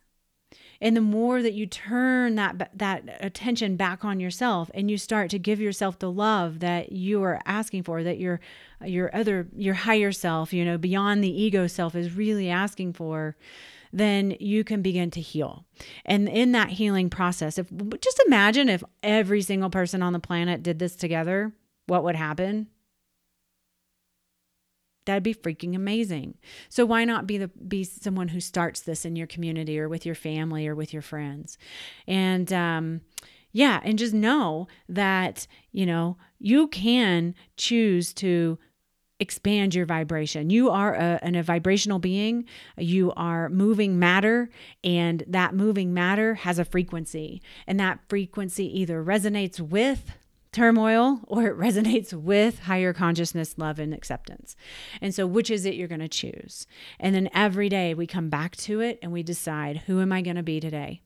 And 0.81 0.95
the 0.95 1.01
more 1.01 1.41
that 1.41 1.53
you 1.53 1.65
turn 1.65 2.35
that 2.35 2.71
that 2.73 3.17
attention 3.19 3.75
back 3.75 4.05
on 4.05 4.19
yourself 4.19 4.71
and 4.73 4.89
you 4.89 4.97
start 4.97 5.29
to 5.31 5.39
give 5.39 5.59
yourself 5.59 5.99
the 5.99 6.11
love 6.11 6.59
that 6.59 6.91
you 6.91 7.21
are 7.23 7.41
asking 7.45 7.83
for, 7.83 8.01
that 8.03 8.17
your 8.17 8.39
your 8.85 9.13
other 9.13 9.47
your 9.55 9.73
higher 9.73 10.11
self, 10.11 10.53
you 10.53 10.63
know, 10.63 10.77
beyond 10.77 11.23
the 11.23 11.41
ego 11.41 11.67
self 11.67 11.95
is 11.95 12.15
really 12.15 12.49
asking 12.49 12.93
for, 12.93 13.35
then 13.91 14.35
you 14.39 14.63
can 14.63 14.81
begin 14.81 15.11
to 15.11 15.21
heal. 15.21 15.65
And 16.05 16.29
in 16.29 16.53
that 16.53 16.69
healing 16.69 17.09
process, 17.09 17.57
if 17.57 17.67
just 18.01 18.23
imagine 18.25 18.69
if 18.69 18.83
every 19.03 19.41
single 19.41 19.69
person 19.69 20.01
on 20.01 20.13
the 20.13 20.19
planet 20.19 20.63
did 20.63 20.79
this 20.79 20.95
together, 20.95 21.51
what 21.87 22.03
would 22.03 22.15
happen? 22.15 22.67
That'd 25.05 25.23
be 25.23 25.33
freaking 25.33 25.75
amazing. 25.75 26.37
So 26.69 26.85
why 26.85 27.03
not 27.05 27.25
be 27.25 27.37
the 27.37 27.47
be 27.47 27.83
someone 27.83 28.27
who 28.27 28.39
starts 28.39 28.81
this 28.81 29.05
in 29.05 29.15
your 29.15 29.27
community 29.27 29.79
or 29.79 29.89
with 29.89 30.05
your 30.05 30.15
family 30.15 30.67
or 30.67 30.75
with 30.75 30.93
your 30.93 31.01
friends? 31.01 31.57
And 32.07 32.51
um 32.53 33.01
yeah, 33.51 33.79
and 33.83 33.97
just 33.97 34.13
know 34.13 34.67
that, 34.87 35.47
you 35.71 35.85
know, 35.85 36.17
you 36.37 36.67
can 36.67 37.33
choose 37.57 38.13
to 38.13 38.59
expand 39.19 39.75
your 39.75 39.85
vibration. 39.85 40.49
You 40.49 40.69
are 40.69 40.93
a, 40.93 41.19
an, 41.21 41.35
a 41.35 41.43
vibrational 41.43 41.99
being. 41.99 42.45
You 42.77 43.11
are 43.17 43.49
moving 43.49 43.99
matter, 43.99 44.49
and 44.83 45.23
that 45.27 45.53
moving 45.53 45.93
matter 45.93 46.35
has 46.35 46.59
a 46.59 46.65
frequency. 46.65 47.41
And 47.67 47.79
that 47.79 47.99
frequency 48.07 48.79
either 48.79 49.03
resonates 49.03 49.59
with 49.59 50.11
turmoil 50.51 51.21
or 51.27 51.47
it 51.47 51.57
resonates 51.57 52.13
with 52.13 52.59
higher 52.59 52.93
consciousness, 52.93 53.57
love, 53.57 53.79
and 53.79 53.93
acceptance. 53.93 54.55
And 55.01 55.13
so, 55.13 55.25
which 55.25 55.49
is 55.49 55.65
it 55.65 55.75
you're 55.75 55.87
going 55.87 55.99
to 55.99 56.07
choose? 56.07 56.67
And 56.99 57.15
then 57.15 57.29
every 57.33 57.69
day 57.69 57.93
we 57.93 58.07
come 58.07 58.29
back 58.29 58.55
to 58.57 58.79
it 58.79 58.99
and 59.01 59.11
we 59.11 59.23
decide 59.23 59.83
who 59.87 60.01
am 60.01 60.11
I 60.11 60.21
going 60.21 60.37
to 60.37 60.43
be 60.43 60.59
today? 60.59 61.01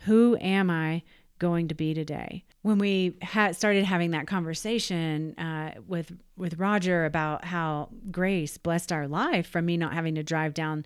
Who 0.00 0.36
am 0.40 0.70
I 0.70 1.02
going 1.38 1.68
to 1.68 1.74
be 1.74 1.94
today? 1.94 2.44
When 2.62 2.78
we 2.78 3.16
had 3.22 3.54
started 3.54 3.84
having 3.84 4.10
that 4.12 4.26
conversation 4.26 5.38
uh, 5.38 5.74
with 5.86 6.12
with 6.36 6.58
Roger 6.58 7.04
about 7.04 7.44
how 7.44 7.90
Grace 8.10 8.58
blessed 8.58 8.92
our 8.92 9.06
life 9.06 9.46
from 9.46 9.66
me 9.66 9.76
not 9.76 9.94
having 9.94 10.14
to 10.16 10.22
drive 10.22 10.54
down 10.54 10.84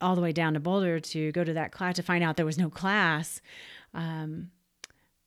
all 0.00 0.14
the 0.14 0.22
way 0.22 0.32
down 0.32 0.54
to 0.54 0.60
Boulder 0.60 0.98
to 0.98 1.32
go 1.32 1.44
to 1.44 1.52
that 1.52 1.72
class 1.72 1.96
to 1.96 2.02
find 2.02 2.24
out 2.24 2.36
there 2.36 2.46
was 2.46 2.58
no 2.58 2.70
class. 2.70 3.40
Um, 3.92 4.50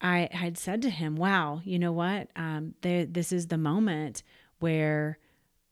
I 0.02 0.30
had 0.32 0.58
said 0.58 0.82
to 0.84 0.90
him, 0.90 1.16
wow, 1.16 1.62
you 1.64 1.80
know 1.80 1.92
what? 1.92 2.30
Um, 2.36 2.76
this 2.82 3.32
is 3.32 3.48
the 3.48 3.58
moment 3.58 4.24
where 4.60 5.18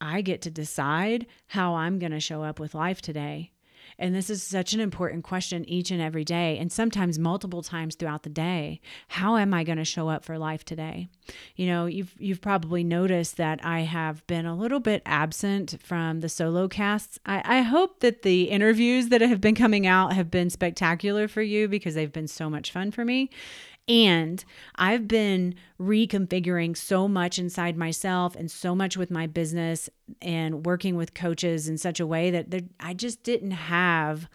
I 0.02 0.22
get 0.22 0.42
to 0.44 0.52
decide 0.52 1.28
how 1.48 1.76
I'm 1.76 2.00
going 2.00 2.12
to 2.12 2.20
show 2.20 2.44
up 2.44 2.60
with 2.60 2.76
life 2.76 3.02
today. 3.02 3.52
And 3.98 4.14
this 4.14 4.30
is 4.30 4.44
such 4.44 4.74
an 4.74 4.80
important 4.80 5.24
question 5.24 5.68
each 5.70 5.92
and 5.92 6.02
every 6.02 6.24
day, 6.24 6.58
and 6.58 6.72
sometimes 6.72 7.18
multiple 7.18 7.62
times 7.62 7.96
throughout 7.96 8.24
the 8.24 8.30
day. 8.30 8.82
How 9.08 9.38
am 9.38 9.54
I 9.54 9.64
going 9.64 9.78
to 9.78 9.86
show 9.86 10.10
up 10.10 10.26
for 10.26 10.38
life 10.38 10.66
today? 10.66 11.08
You 11.56 11.68
know, 11.68 11.86
you've 11.86 12.14
you've 12.18 12.42
probably 12.42 12.84
noticed 12.84 13.38
that 13.38 13.64
I 13.64 13.82
have 13.82 14.26
been 14.28 14.46
a 14.46 14.56
little 14.56 14.80
bit 14.80 15.02
absent 15.06 15.78
from 15.82 16.20
the 16.20 16.30
solo 16.30 16.68
casts. 16.68 17.20
I, 17.26 17.42
I 17.46 17.62
hope 17.62 18.02
that 18.02 18.24
the 18.24 18.46
interviews 18.46 19.10
that 19.10 19.22
have 19.22 19.40
been 19.40 19.56
coming 19.56 19.88
out 19.88 20.14
have 20.14 20.30
been 20.30 20.50
spectacular 20.50 21.28
for 21.28 21.42
you 21.42 21.68
because 21.68 21.96
they've 21.96 22.12
been 22.12 22.28
so 22.28 22.50
much 22.50 22.72
fun 22.72 22.92
for 22.92 23.06
me. 23.06 23.30
And 23.88 24.44
I've 24.76 25.08
been 25.08 25.56
reconfiguring 25.80 26.76
so 26.76 27.08
much 27.08 27.38
inside 27.38 27.78
myself 27.78 28.36
and 28.36 28.50
so 28.50 28.74
much 28.74 28.98
with 28.98 29.12
my 29.12 29.28
business 29.28 29.90
and 30.22 30.66
working 30.66 30.96
with 30.96 31.14
coaches 31.14 31.68
in 31.68 31.78
such 31.78 32.00
a 32.00 32.08
way 32.08 32.32
that 32.32 32.64
I 32.80 32.94
just 32.94 33.22
didn't 33.22 33.52
have 33.52 34.28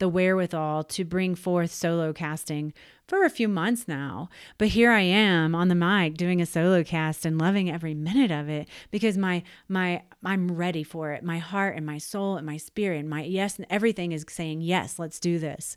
the 0.00 0.08
wherewithal 0.08 0.82
to 0.82 1.04
bring 1.04 1.34
forth 1.34 1.70
solo 1.70 2.12
casting 2.12 2.72
for 3.06 3.22
a 3.24 3.30
few 3.30 3.48
months 3.48 3.86
now. 3.86 4.28
But 4.58 4.68
here 4.68 4.90
I 4.90 5.02
am 5.02 5.54
on 5.54 5.68
the 5.68 5.74
mic 5.74 6.16
doing 6.16 6.40
a 6.40 6.46
solo 6.46 6.82
cast 6.82 7.24
and 7.24 7.38
loving 7.38 7.70
every 7.70 7.94
minute 7.94 8.30
of 8.32 8.48
it 8.48 8.68
because 8.90 9.16
my 9.16 9.44
my 9.68 10.02
I'm 10.24 10.50
ready 10.50 10.82
for 10.82 11.12
it. 11.12 11.22
My 11.22 11.38
heart 11.38 11.76
and 11.76 11.86
my 11.86 11.98
soul 11.98 12.36
and 12.36 12.46
my 12.46 12.56
spirit 12.56 12.98
and 12.98 13.10
my 13.10 13.22
yes 13.22 13.56
and 13.56 13.66
everything 13.70 14.10
is 14.10 14.24
saying 14.28 14.62
yes, 14.62 14.98
let's 14.98 15.20
do 15.20 15.38
this. 15.38 15.76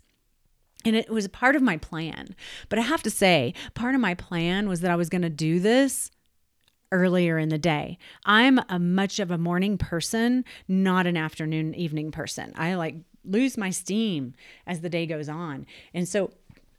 And 0.84 0.94
it 0.94 1.10
was 1.10 1.26
part 1.28 1.56
of 1.56 1.62
my 1.62 1.76
plan. 1.76 2.34
But 2.68 2.78
I 2.78 2.82
have 2.82 3.02
to 3.04 3.10
say, 3.10 3.54
part 3.74 3.94
of 3.94 4.00
my 4.00 4.14
plan 4.14 4.68
was 4.68 4.80
that 4.80 4.90
I 4.90 4.96
was 4.96 5.08
going 5.08 5.22
to 5.22 5.30
do 5.30 5.58
this 5.58 6.10
earlier 6.92 7.38
in 7.38 7.48
the 7.48 7.58
day. 7.58 7.98
I'm 8.24 8.60
a 8.68 8.78
much 8.78 9.18
of 9.18 9.30
a 9.30 9.38
morning 9.38 9.78
person, 9.78 10.44
not 10.68 11.06
an 11.06 11.16
afternoon 11.16 11.74
evening 11.74 12.10
person. 12.10 12.52
I 12.54 12.74
like 12.74 12.96
lose 13.24 13.56
my 13.56 13.70
steam 13.70 14.34
as 14.66 14.80
the 14.80 14.90
day 14.90 15.06
goes 15.06 15.28
on. 15.28 15.66
And 15.92 16.06
so 16.06 16.30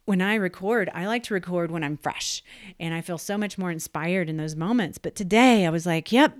when 0.06 0.22
I 0.22 0.36
record, 0.36 0.88
I 0.94 1.06
like 1.06 1.24
to 1.24 1.34
record 1.34 1.70
when 1.70 1.82
I'm 1.82 1.96
fresh 1.96 2.42
and 2.78 2.94
I 2.94 3.00
feel 3.00 3.18
so 3.18 3.36
much 3.36 3.58
more 3.58 3.72
inspired 3.72 4.28
in 4.28 4.36
those 4.36 4.54
moments. 4.54 4.98
But 4.98 5.16
today 5.16 5.66
I 5.66 5.70
was 5.70 5.84
like, 5.84 6.12
yep, 6.12 6.32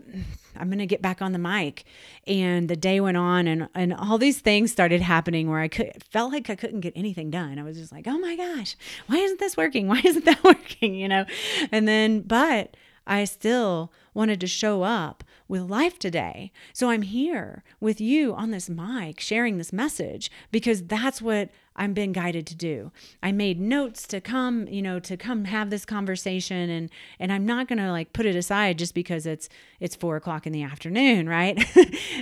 I'm 0.56 0.68
going 0.68 0.78
to 0.78 0.86
get 0.86 1.02
back 1.02 1.20
on 1.20 1.32
the 1.32 1.38
mic. 1.38 1.84
And 2.28 2.68
the 2.68 2.76
day 2.76 3.00
went 3.00 3.16
on 3.16 3.48
and, 3.48 3.68
and 3.74 3.92
all 3.92 4.18
these 4.18 4.38
things 4.38 4.70
started 4.70 5.02
happening 5.02 5.50
where 5.50 5.58
I 5.58 5.66
could, 5.66 5.92
felt 6.10 6.32
like 6.32 6.48
I 6.48 6.54
couldn't 6.54 6.80
get 6.80 6.92
anything 6.94 7.28
done. 7.28 7.58
I 7.58 7.64
was 7.64 7.76
just 7.76 7.90
like, 7.90 8.06
oh 8.06 8.18
my 8.18 8.36
gosh, 8.36 8.76
why 9.08 9.16
isn't 9.16 9.40
this 9.40 9.56
working? 9.56 9.88
Why 9.96 10.00
isn't 10.04 10.24
that 10.24 10.44
working? 10.44 10.94
You 10.94 11.08
know? 11.08 11.26
And 11.72 11.88
then, 11.88 12.20
but 12.20 12.76
I 13.04 13.24
still 13.24 13.92
wanted 14.14 14.40
to 14.40 14.46
show 14.46 14.82
up 14.82 15.24
with 15.48 15.62
life 15.62 15.98
today. 15.98 16.52
So 16.72 16.90
I'm 16.90 17.02
here 17.02 17.62
with 17.80 18.00
you 18.00 18.34
on 18.34 18.50
this 18.50 18.68
mic 18.68 19.20
sharing 19.20 19.58
this 19.58 19.72
message 19.72 20.30
because 20.50 20.84
that's 20.84 21.20
what 21.22 21.50
I'm 21.76 21.92
being 21.92 22.12
guided 22.12 22.46
to 22.48 22.54
do. 22.54 22.90
I 23.22 23.32
made 23.32 23.60
notes 23.60 24.06
to 24.08 24.20
come, 24.20 24.66
you 24.68 24.82
know, 24.82 24.98
to 25.00 25.16
come 25.16 25.44
have 25.44 25.70
this 25.70 25.84
conversation 25.84 26.70
and 26.70 26.90
and 27.20 27.32
I'm 27.32 27.46
not 27.46 27.68
gonna 27.68 27.92
like 27.92 28.12
put 28.12 28.26
it 28.26 28.34
aside 28.34 28.78
just 28.78 28.94
because 28.94 29.26
it's 29.26 29.48
it's 29.78 29.94
four 29.94 30.16
o'clock 30.16 30.46
in 30.46 30.52
the 30.52 30.62
afternoon, 30.62 31.28
right? 31.36 31.62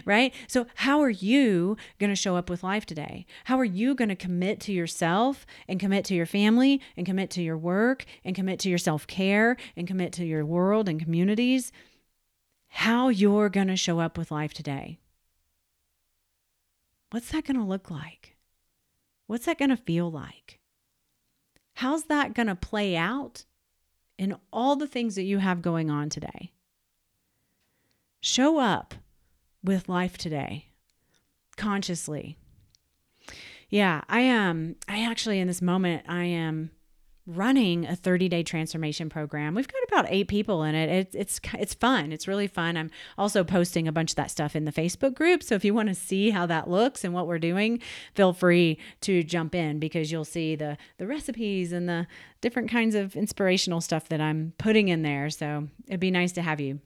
right? 0.05 0.35
So 0.49 0.67
how 0.75 1.01
are 1.01 1.11
you 1.11 1.77
gonna 1.99 2.17
show 2.17 2.37
up 2.37 2.51
with 2.51 2.63
life 2.63 2.85
today? 2.85 3.27
How 3.45 3.59
are 3.59 3.65
you 3.65 3.95
gonna 3.95 4.17
commit 4.17 4.61
to 4.61 4.73
yourself 4.73 5.47
and 5.69 5.81
commit 5.81 6.05
to 6.07 6.15
your 6.15 6.27
family 6.27 6.81
and 6.97 7.07
commit 7.07 7.31
to 7.31 7.43
your 7.43 7.57
work 7.57 8.05
and 8.25 8.35
commit 8.35 8.59
to 8.61 8.69
your 8.69 8.79
self-care 8.79 9.57
and 9.77 9.87
commit 9.87 10.13
to 10.15 10.25
your 10.25 10.45
world 10.45 10.89
and 10.89 11.01
communities? 11.01 11.73
how 12.77 13.09
you're 13.09 13.49
to 13.49 13.77
show 13.77 14.01
up 14.01 14.19
with 14.19 14.33
life 14.33 14.53
today. 14.53 14.99
What's 17.13 17.31
that 17.31 17.45
going 17.45 17.57
to 17.57 17.63
look 17.63 17.89
like? 17.89 18.34
What's 19.27 19.47
that 19.47 19.59
going 19.59 19.71
to 19.71 19.77
feel 19.77 20.11
like? 20.11 20.61
How's 21.75 22.05
that 22.05 22.35
going 22.35 22.47
to 22.47 22.55
play 22.55 22.97
out 22.97 23.45
in 24.19 24.37
all 24.53 24.77
the 24.77 24.87
things 24.87 25.15
that 25.17 25.23
you 25.23 25.39
have 25.39 25.63
going 25.63 25.91
on 25.91 26.09
today? 26.09 26.53
Show 28.21 28.59
up 28.59 28.95
with 29.63 29.89
life 29.89 30.17
today 30.17 30.67
consciously. 31.57 32.37
Yeah, 33.69 34.03
I 34.09 34.21
am 34.21 34.77
I 34.89 35.03
actually 35.05 35.41
in 35.41 35.49
this 35.49 35.63
moment 35.63 36.05
I 36.09 36.25
am 36.25 36.71
running 37.27 37.87
a 37.87 37.97
30 37.97 38.29
day 38.29 38.43
transformation 38.43 39.09
program. 39.09 39.55
We've 39.55 39.69
got 39.69 39.83
about 39.89 40.07
eight 40.09 40.29
people 40.29 40.63
in 40.63 40.75
it. 40.75 40.89
It's 40.89 41.15
it's 41.15 41.41
it's 41.59 41.75
fun. 41.75 42.13
It's 42.13 42.29
really 42.29 42.47
fun. 42.47 42.77
I'm 42.77 42.91
also 43.17 43.45
posting 43.45 43.89
a 43.89 43.93
bunch 43.93 44.13
of 44.13 44.17
that 44.17 44.31
stuff 44.31 44.55
in 44.55 44.65
the 44.65 44.73
Facebook 44.73 45.15
group. 45.15 45.43
So 45.43 45.55
if 45.55 45.65
you 45.65 45.75
want 45.75 45.89
to 45.89 45.95
see 45.95 46.31
how 46.31 46.47
that 46.47 46.69
looks 46.69 47.05
and 47.05 47.15
what 47.15 47.27
we're 47.27 47.39
doing, 47.39 47.81
feel 48.15 48.33
free 48.33 48.79
to 49.03 49.23
jump 49.23 49.55
in 49.55 49.79
because 49.79 50.13
you'll 50.13 50.25
see 50.25 50.55
the 50.57 50.77
the 50.99 51.07
recipes 51.07 51.73
and 51.73 51.89
the 51.89 52.07
different 52.41 52.71
kinds 52.71 52.95
of 52.95 53.17
inspirational 53.17 53.81
stuff 53.81 54.09
that 54.09 54.21
I'm 54.21 54.53
putting 54.59 54.89
in 54.89 55.03
there. 55.03 55.31
So 55.31 55.69
it'd 55.89 56.01
be 56.01 56.11
nice 56.11 56.33
to 56.33 56.43
have 56.43 56.61
you 56.61 56.81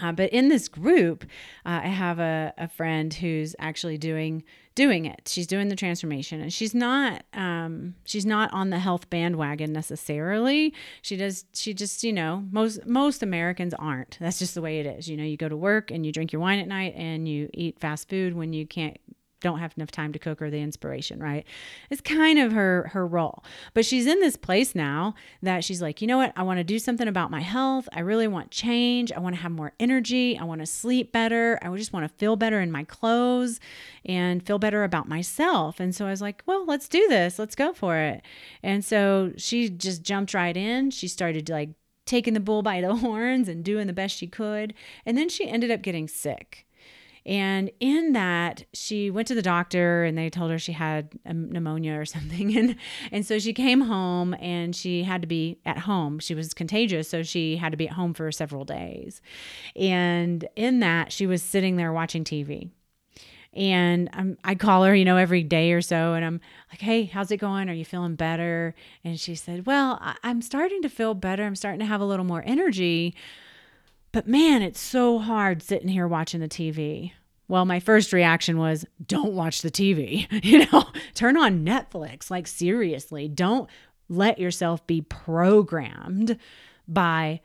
uh, 0.00 0.12
but 0.12 0.30
in 0.30 0.48
this 0.48 0.68
group, 0.68 1.24
uh, 1.64 1.80
I 1.84 1.88
have 1.88 2.18
a, 2.18 2.52
a 2.58 2.68
friend 2.68 3.12
who's 3.12 3.54
actually 3.58 3.98
doing 3.98 4.42
doing 4.74 5.04
it. 5.04 5.28
She's 5.28 5.46
doing 5.46 5.68
the 5.68 5.76
transformation, 5.76 6.40
and 6.40 6.52
she's 6.52 6.74
not 6.74 7.22
um, 7.32 7.94
she's 8.04 8.26
not 8.26 8.52
on 8.52 8.70
the 8.70 8.78
health 8.80 9.08
bandwagon 9.08 9.72
necessarily. 9.72 10.74
She 11.02 11.16
does 11.16 11.44
she 11.54 11.74
just 11.74 12.02
you 12.02 12.12
know 12.12 12.44
most 12.50 12.84
most 12.86 13.22
Americans 13.22 13.72
aren't. 13.74 14.18
That's 14.20 14.38
just 14.38 14.54
the 14.54 14.62
way 14.62 14.80
it 14.80 14.86
is. 14.86 15.08
You 15.08 15.16
know, 15.16 15.24
you 15.24 15.36
go 15.36 15.48
to 15.48 15.56
work 15.56 15.90
and 15.90 16.04
you 16.04 16.12
drink 16.12 16.32
your 16.32 16.40
wine 16.40 16.58
at 16.58 16.68
night 16.68 16.94
and 16.96 17.28
you 17.28 17.48
eat 17.54 17.78
fast 17.78 18.08
food 18.08 18.34
when 18.34 18.52
you 18.52 18.66
can't 18.66 18.96
don't 19.44 19.58
have 19.58 19.74
enough 19.76 19.90
time 19.90 20.10
to 20.14 20.18
cook 20.18 20.40
or 20.40 20.50
the 20.50 20.60
inspiration, 20.60 21.20
right? 21.22 21.44
It's 21.90 22.00
kind 22.00 22.38
of 22.38 22.52
her 22.52 22.88
her 22.94 23.06
role. 23.06 23.44
But 23.74 23.84
she's 23.84 24.06
in 24.06 24.18
this 24.20 24.36
place 24.36 24.74
now 24.74 25.14
that 25.42 25.62
she's 25.64 25.82
like, 25.82 26.00
"You 26.00 26.08
know 26.08 26.16
what? 26.16 26.32
I 26.34 26.42
want 26.42 26.60
to 26.60 26.64
do 26.64 26.78
something 26.78 27.06
about 27.06 27.30
my 27.30 27.42
health. 27.42 27.86
I 27.92 28.00
really 28.00 28.26
want 28.26 28.50
change. 28.50 29.12
I 29.12 29.20
want 29.20 29.36
to 29.36 29.42
have 29.42 29.52
more 29.52 29.72
energy. 29.78 30.38
I 30.38 30.44
want 30.44 30.62
to 30.62 30.66
sleep 30.66 31.12
better. 31.12 31.58
I 31.60 31.68
just 31.76 31.92
want 31.92 32.10
to 32.10 32.16
feel 32.16 32.36
better 32.36 32.58
in 32.62 32.72
my 32.72 32.84
clothes 32.84 33.60
and 34.06 34.44
feel 34.44 34.58
better 34.58 34.82
about 34.82 35.08
myself." 35.08 35.78
And 35.78 35.94
so 35.94 36.06
I 36.06 36.10
was 36.10 36.22
like, 36.22 36.42
"Well, 36.46 36.64
let's 36.64 36.88
do 36.88 37.06
this. 37.08 37.38
Let's 37.38 37.54
go 37.54 37.74
for 37.74 37.98
it." 37.98 38.22
And 38.62 38.82
so 38.82 39.34
she 39.36 39.68
just 39.68 40.02
jumped 40.02 40.32
right 40.32 40.56
in. 40.56 40.90
She 40.90 41.06
started 41.06 41.50
like 41.50 41.70
taking 42.06 42.32
the 42.32 42.40
bull 42.40 42.62
by 42.62 42.80
the 42.80 42.96
horns 43.04 43.46
and 43.46 43.62
doing 43.62 43.88
the 43.88 43.92
best 43.92 44.16
she 44.16 44.26
could. 44.26 44.72
And 45.04 45.18
then 45.18 45.28
she 45.28 45.46
ended 45.46 45.70
up 45.70 45.82
getting 45.82 46.08
sick. 46.08 46.63
And 47.26 47.70
in 47.80 48.12
that, 48.12 48.64
she 48.74 49.10
went 49.10 49.28
to 49.28 49.34
the 49.34 49.42
doctor 49.42 50.04
and 50.04 50.16
they 50.16 50.28
told 50.28 50.50
her 50.50 50.58
she 50.58 50.72
had 50.72 51.18
pneumonia 51.24 51.98
or 51.98 52.04
something. 52.04 52.56
And, 52.56 52.76
and 53.10 53.26
so 53.26 53.38
she 53.38 53.52
came 53.52 53.82
home 53.82 54.34
and 54.34 54.76
she 54.76 55.04
had 55.04 55.22
to 55.22 55.28
be 55.28 55.58
at 55.64 55.78
home. 55.78 56.18
She 56.18 56.34
was 56.34 56.52
contagious, 56.54 57.08
so 57.08 57.22
she 57.22 57.56
had 57.56 57.72
to 57.72 57.76
be 57.76 57.88
at 57.88 57.94
home 57.94 58.14
for 58.14 58.30
several 58.30 58.64
days. 58.64 59.22
And 59.74 60.46
in 60.56 60.80
that, 60.80 61.12
she 61.12 61.26
was 61.26 61.42
sitting 61.42 61.76
there 61.76 61.92
watching 61.92 62.24
TV. 62.24 62.70
And 63.54 64.10
I'm, 64.12 64.36
I 64.42 64.56
call 64.56 64.82
her, 64.82 64.94
you 64.94 65.04
know, 65.04 65.16
every 65.16 65.44
day 65.44 65.72
or 65.72 65.80
so, 65.80 66.14
and 66.14 66.24
I'm 66.24 66.40
like, 66.72 66.80
"Hey, 66.80 67.04
how's 67.04 67.30
it 67.30 67.36
going? 67.36 67.70
Are 67.70 67.72
you 67.72 67.84
feeling 67.84 68.16
better?" 68.16 68.74
And 69.04 69.18
she 69.18 69.36
said, 69.36 69.64
"Well, 69.64 69.96
I, 70.00 70.16
I'm 70.24 70.42
starting 70.42 70.82
to 70.82 70.88
feel 70.88 71.14
better. 71.14 71.44
I'm 71.44 71.54
starting 71.54 71.78
to 71.78 71.86
have 71.86 72.00
a 72.00 72.04
little 72.04 72.24
more 72.24 72.42
energy, 72.44 73.14
but 74.14 74.28
man, 74.28 74.62
it's 74.62 74.80
so 74.80 75.18
hard 75.18 75.60
sitting 75.60 75.88
here 75.88 76.06
watching 76.06 76.40
the 76.40 76.48
TV. 76.48 77.10
Well, 77.48 77.64
my 77.64 77.80
first 77.80 78.12
reaction 78.12 78.58
was, 78.58 78.86
don't 79.04 79.32
watch 79.32 79.60
the 79.60 79.72
TV. 79.72 80.28
You 80.44 80.66
know, 80.66 80.84
turn 81.14 81.36
on 81.36 81.64
Netflix. 81.64 82.30
Like, 82.30 82.46
seriously, 82.46 83.26
don't 83.26 83.68
let 84.08 84.38
yourself 84.38 84.86
be 84.86 85.00
programmed 85.02 86.38
by 86.86 87.40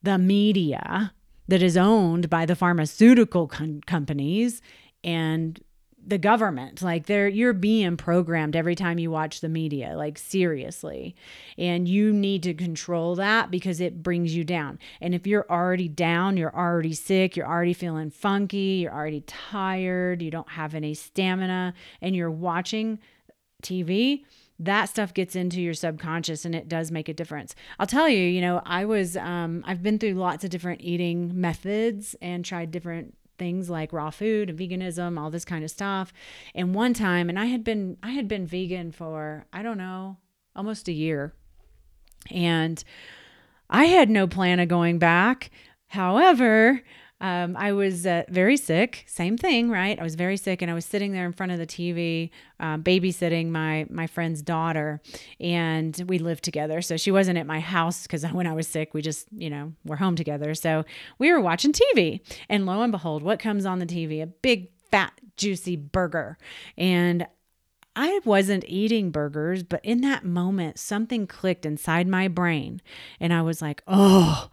the 0.00 0.16
media 0.16 1.12
that 1.48 1.60
is 1.60 1.76
owned 1.76 2.30
by 2.30 2.46
the 2.46 2.54
pharmaceutical 2.54 3.48
com- 3.48 3.80
companies 3.80 4.62
and 5.02 5.60
the 6.06 6.18
government. 6.18 6.82
Like 6.82 7.06
they're 7.06 7.28
you're 7.28 7.52
being 7.52 7.96
programmed 7.96 8.56
every 8.56 8.74
time 8.74 8.98
you 8.98 9.10
watch 9.10 9.40
the 9.40 9.48
media 9.48 9.94
like 9.96 10.18
seriously. 10.18 11.14
And 11.58 11.88
you 11.88 12.12
need 12.12 12.42
to 12.44 12.54
control 12.54 13.14
that 13.16 13.50
because 13.50 13.80
it 13.80 14.02
brings 14.02 14.34
you 14.34 14.44
down. 14.44 14.78
And 15.00 15.14
if 15.14 15.26
you're 15.26 15.46
already 15.50 15.88
down 15.88 16.36
you're 16.36 16.54
already 16.54 16.94
sick 16.94 17.36
you're 17.36 17.46
already 17.46 17.74
feeling 17.74 18.10
funky 18.10 18.80
you're 18.82 18.92
already 18.92 19.22
tired 19.22 20.22
you 20.22 20.30
don't 20.30 20.50
have 20.50 20.74
any 20.74 20.94
stamina 20.94 21.74
and 22.00 22.16
you're 22.16 22.30
watching 22.30 22.98
TV 23.62 24.24
that 24.60 24.90
stuff 24.90 25.14
gets 25.14 25.34
into 25.34 25.60
your 25.60 25.72
subconscious 25.72 26.44
and 26.44 26.54
it 26.54 26.68
does 26.68 26.90
make 26.90 27.08
a 27.08 27.14
difference. 27.14 27.54
I'll 27.78 27.86
tell 27.86 28.08
you, 28.08 28.22
you 28.22 28.42
know, 28.42 28.60
I 28.64 28.84
was 28.84 29.16
um 29.16 29.64
I've 29.66 29.82
been 29.82 29.98
through 29.98 30.14
lots 30.14 30.44
of 30.44 30.50
different 30.50 30.82
eating 30.82 31.40
methods 31.40 32.14
and 32.20 32.44
tried 32.44 32.70
different 32.70 33.16
things 33.40 33.68
like 33.68 33.92
raw 33.92 34.10
food 34.10 34.48
and 34.48 34.58
veganism, 34.58 35.18
all 35.18 35.30
this 35.30 35.44
kind 35.44 35.64
of 35.64 35.70
stuff. 35.70 36.12
And 36.54 36.72
one 36.72 36.94
time, 36.94 37.28
and 37.28 37.38
I 37.38 37.46
had 37.46 37.64
been 37.64 37.96
I 38.04 38.10
had 38.10 38.28
been 38.28 38.46
vegan 38.46 38.92
for 38.92 39.46
I 39.52 39.64
don't 39.64 39.78
know, 39.78 40.18
almost 40.54 40.86
a 40.86 40.92
year. 40.92 41.34
And 42.30 42.84
I 43.68 43.86
had 43.86 44.10
no 44.10 44.28
plan 44.28 44.60
of 44.60 44.68
going 44.68 44.98
back. 44.98 45.50
However, 45.88 46.82
um, 47.20 47.56
I 47.56 47.72
was 47.72 48.06
uh, 48.06 48.22
very 48.28 48.56
sick. 48.56 49.04
Same 49.06 49.36
thing, 49.36 49.68
right? 49.70 49.98
I 49.98 50.02
was 50.02 50.14
very 50.14 50.36
sick, 50.36 50.62
and 50.62 50.70
I 50.70 50.74
was 50.74 50.86
sitting 50.86 51.12
there 51.12 51.26
in 51.26 51.32
front 51.32 51.52
of 51.52 51.58
the 51.58 51.66
TV, 51.66 52.30
um, 52.58 52.82
babysitting 52.82 53.48
my 53.48 53.86
my 53.90 54.06
friend's 54.06 54.40
daughter, 54.40 55.00
and 55.38 56.02
we 56.08 56.18
lived 56.18 56.44
together. 56.44 56.80
So 56.80 56.96
she 56.96 57.10
wasn't 57.10 57.38
at 57.38 57.46
my 57.46 57.60
house 57.60 58.02
because 58.02 58.24
when 58.32 58.46
I 58.46 58.52
was 58.54 58.66
sick, 58.66 58.94
we 58.94 59.02
just 59.02 59.26
you 59.36 59.50
know 59.50 59.72
were 59.84 59.96
home 59.96 60.16
together. 60.16 60.54
So 60.54 60.84
we 61.18 61.30
were 61.30 61.40
watching 61.40 61.72
TV, 61.72 62.20
and 62.48 62.64
lo 62.64 62.80
and 62.82 62.92
behold, 62.92 63.22
what 63.22 63.38
comes 63.38 63.66
on 63.66 63.78
the 63.78 63.86
TV? 63.86 64.22
A 64.22 64.26
big 64.26 64.70
fat 64.90 65.12
juicy 65.36 65.76
burger, 65.76 66.38
and 66.78 67.26
I 67.94 68.20
wasn't 68.24 68.64
eating 68.66 69.10
burgers, 69.10 69.62
but 69.62 69.84
in 69.84 70.00
that 70.02 70.24
moment, 70.24 70.78
something 70.78 71.26
clicked 71.26 71.66
inside 71.66 72.06
my 72.06 72.28
brain. 72.28 72.80
And 73.18 73.32
I 73.32 73.42
was 73.42 73.60
like, 73.60 73.82
oh, 73.86 74.48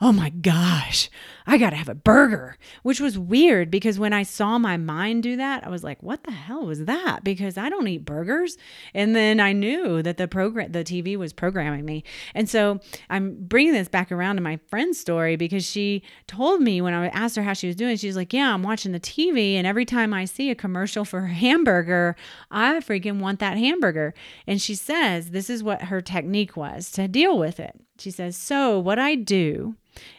oh 0.00 0.12
my 0.12 0.30
gosh, 0.30 1.10
I 1.44 1.58
got 1.58 1.70
to 1.70 1.76
have 1.76 1.88
a 1.88 1.94
burger, 1.94 2.56
which 2.82 3.00
was 3.00 3.18
weird 3.18 3.70
because 3.70 3.98
when 3.98 4.12
I 4.12 4.22
saw 4.22 4.58
my 4.58 4.76
mind 4.76 5.22
do 5.24 5.36
that, 5.36 5.66
I 5.66 5.70
was 5.70 5.82
like, 5.82 6.00
what 6.02 6.22
the 6.22 6.30
hell 6.30 6.66
was 6.66 6.84
that? 6.84 7.24
Because 7.24 7.58
I 7.58 7.68
don't 7.68 7.88
eat 7.88 8.04
burgers. 8.04 8.56
And 8.94 9.16
then 9.16 9.40
I 9.40 9.52
knew 9.52 10.02
that 10.02 10.18
the 10.18 10.28
program, 10.28 10.70
the 10.70 10.84
TV 10.84 11.16
was 11.16 11.32
programming 11.32 11.84
me. 11.84 12.04
And 12.34 12.48
so 12.48 12.80
I'm 13.10 13.36
bringing 13.40 13.72
this 13.72 13.88
back 13.88 14.12
around 14.12 14.36
to 14.36 14.42
my 14.42 14.60
friend's 14.68 15.00
story 15.00 15.36
because 15.36 15.64
she 15.64 16.02
told 16.26 16.60
me 16.60 16.80
when 16.80 16.94
I 16.94 17.08
asked 17.08 17.34
her 17.36 17.42
how 17.42 17.54
she 17.54 17.66
was 17.66 17.76
doing, 17.76 17.96
she's 17.96 18.16
like, 18.16 18.32
yeah, 18.32 18.54
I'm 18.54 18.62
watching 18.62 18.92
the 18.92 19.00
TV. 19.00 19.54
And 19.54 19.66
every 19.66 19.84
time 19.84 20.14
I 20.14 20.26
see 20.26 20.50
a 20.50 20.54
commercial 20.54 21.04
for 21.04 21.20
a 21.20 21.32
hamburger, 21.32 22.14
I 22.50 22.74
freaking 22.80 23.20
want 23.20 23.40
that 23.40 23.56
hamburger. 23.56 24.14
And 24.46 24.60
she 24.62 24.76
says 24.76 25.30
this 25.30 25.50
is 25.50 25.64
what 25.64 25.82
her 25.82 26.00
technique 26.00 26.56
was 26.56 26.92
to 26.92 27.08
deal 27.08 27.36
with 27.36 27.58
it. 27.58 27.80
She 27.98 28.12
says, 28.12 28.36
so 28.36 28.78
what 28.78 29.00
I 29.00 29.16
do 29.16 29.74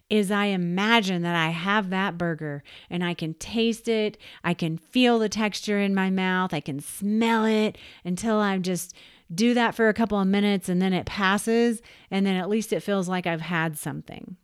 is 0.09 0.31
I 0.31 0.45
imagine 0.45 1.21
that 1.21 1.35
I 1.35 1.49
have 1.49 1.89
that 1.91 2.17
burger 2.17 2.63
and 2.89 3.03
I 3.03 3.13
can 3.13 3.35
taste 3.35 3.87
it. 3.87 4.17
I 4.43 4.53
can 4.53 4.77
feel 4.77 5.19
the 5.19 5.29
texture 5.29 5.79
in 5.79 5.93
my 5.93 6.09
mouth. 6.09 6.53
I 6.53 6.59
can 6.59 6.79
smell 6.79 7.45
it 7.45 7.77
until 8.03 8.37
I 8.37 8.57
just 8.57 8.95
do 9.33 9.53
that 9.53 9.75
for 9.75 9.87
a 9.87 9.93
couple 9.93 10.19
of 10.19 10.27
minutes 10.27 10.67
and 10.67 10.81
then 10.81 10.93
it 10.93 11.05
passes. 11.05 11.81
And 12.09 12.25
then 12.25 12.35
at 12.35 12.49
least 12.49 12.73
it 12.73 12.81
feels 12.81 13.07
like 13.07 13.27
I've 13.27 13.41
had 13.41 13.77
something. 13.77 14.37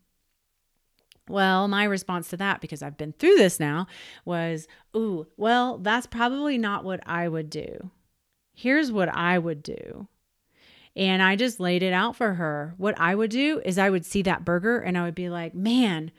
Well, 1.28 1.68
my 1.68 1.86
response 1.86 2.30
to 2.30 2.38
that, 2.38 2.62
because 2.62 2.84
I've 2.84 2.98
been 2.98 3.14
through 3.14 3.36
this 3.36 3.60
now, 3.60 3.88
was, 4.26 4.68
Ooh, 4.96 5.26
well, 5.38 5.80
that's 5.80 6.06
probably 6.06 6.60
not 6.60 6.84
what 6.84 7.00
I 7.08 7.28
would 7.28 7.50
do. 7.50 7.90
Here's 8.54 8.92
what 8.92 9.10
I 9.10 9.40
would 9.40 9.64
do. 9.64 10.08
And 10.96 11.22
I 11.22 11.36
just 11.36 11.60
laid 11.60 11.84
it 11.84 11.94
out 11.94 12.16
for 12.16 12.36
her. 12.36 12.74
What 12.78 13.00
I 13.00 13.16
would 13.16 13.32
do 13.32 13.62
is 13.66 13.78
I 13.78 13.90
would 13.90 14.06
see 14.06 14.22
that 14.24 14.46
burger 14.46 14.80
and 14.80 14.98
I 14.98 15.04
would 15.04 15.16
be 15.16 15.30
like, 15.30 15.54
man, 15.54 16.12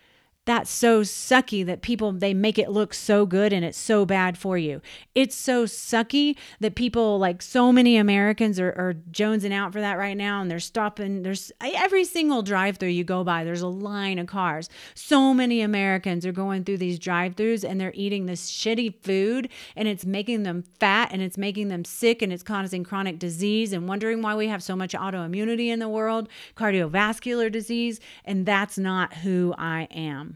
that's 0.46 0.70
so 0.70 1.02
sucky 1.02 1.66
that 1.66 1.82
people 1.82 2.12
they 2.12 2.32
make 2.32 2.56
it 2.56 2.70
look 2.70 2.94
so 2.94 3.26
good 3.26 3.52
and 3.52 3.64
it's 3.64 3.76
so 3.76 4.06
bad 4.06 4.38
for 4.38 4.56
you. 4.56 4.80
It's 5.14 5.34
so 5.34 5.64
sucky 5.64 6.36
that 6.60 6.76
people 6.76 7.18
like 7.18 7.42
so 7.42 7.72
many 7.72 7.96
Americans 7.96 8.60
are, 8.60 8.68
are 8.68 8.94
jonesing 9.10 9.52
out 9.52 9.72
for 9.72 9.80
that 9.80 9.98
right 9.98 10.16
now 10.16 10.40
and 10.40 10.50
they're 10.50 10.60
stopping. 10.60 11.24
There's 11.24 11.50
every 11.60 12.04
single 12.04 12.42
drive 12.42 12.76
through 12.76 12.90
you 12.90 13.02
go 13.02 13.24
by, 13.24 13.42
there's 13.42 13.60
a 13.60 13.66
line 13.66 14.20
of 14.20 14.28
cars. 14.28 14.70
So 14.94 15.34
many 15.34 15.60
Americans 15.60 16.24
are 16.24 16.32
going 16.32 16.62
through 16.62 16.78
these 16.78 17.00
drive 17.00 17.34
throughs 17.34 17.68
and 17.68 17.80
they're 17.80 17.92
eating 17.94 18.26
this 18.26 18.48
shitty 18.48 19.02
food 19.02 19.48
and 19.74 19.88
it's 19.88 20.06
making 20.06 20.44
them 20.44 20.62
fat 20.78 21.10
and 21.12 21.22
it's 21.22 21.36
making 21.36 21.68
them 21.68 21.84
sick 21.84 22.22
and 22.22 22.32
it's 22.32 22.44
causing 22.44 22.84
chronic 22.84 23.18
disease 23.18 23.72
and 23.72 23.88
wondering 23.88 24.22
why 24.22 24.36
we 24.36 24.46
have 24.46 24.62
so 24.62 24.76
much 24.76 24.92
autoimmunity 24.92 25.66
in 25.66 25.80
the 25.80 25.88
world, 25.88 26.28
cardiovascular 26.56 27.50
disease, 27.50 27.98
and 28.24 28.46
that's 28.46 28.78
not 28.78 29.12
who 29.14 29.52
I 29.58 29.88
am. 29.90 30.35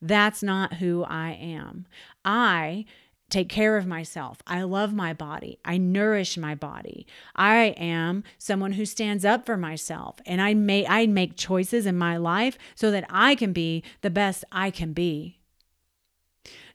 That's 0.00 0.42
not 0.42 0.74
who 0.74 1.04
I 1.04 1.30
am. 1.30 1.86
I 2.24 2.84
take 3.30 3.48
care 3.48 3.76
of 3.76 3.86
myself. 3.86 4.38
I 4.46 4.62
love 4.62 4.94
my 4.94 5.12
body. 5.12 5.58
I 5.64 5.76
nourish 5.76 6.38
my 6.38 6.54
body. 6.54 7.06
I 7.36 7.74
am 7.76 8.24
someone 8.38 8.72
who 8.72 8.86
stands 8.86 9.24
up 9.24 9.44
for 9.44 9.56
myself 9.56 10.16
and 10.24 10.40
I 10.40 10.54
make 10.54 10.86
I 10.88 11.06
make 11.06 11.36
choices 11.36 11.86
in 11.86 11.98
my 11.98 12.16
life 12.16 12.56
so 12.74 12.90
that 12.90 13.06
I 13.10 13.34
can 13.34 13.52
be 13.52 13.82
the 14.00 14.10
best 14.10 14.44
I 14.50 14.70
can 14.70 14.92
be. 14.92 15.37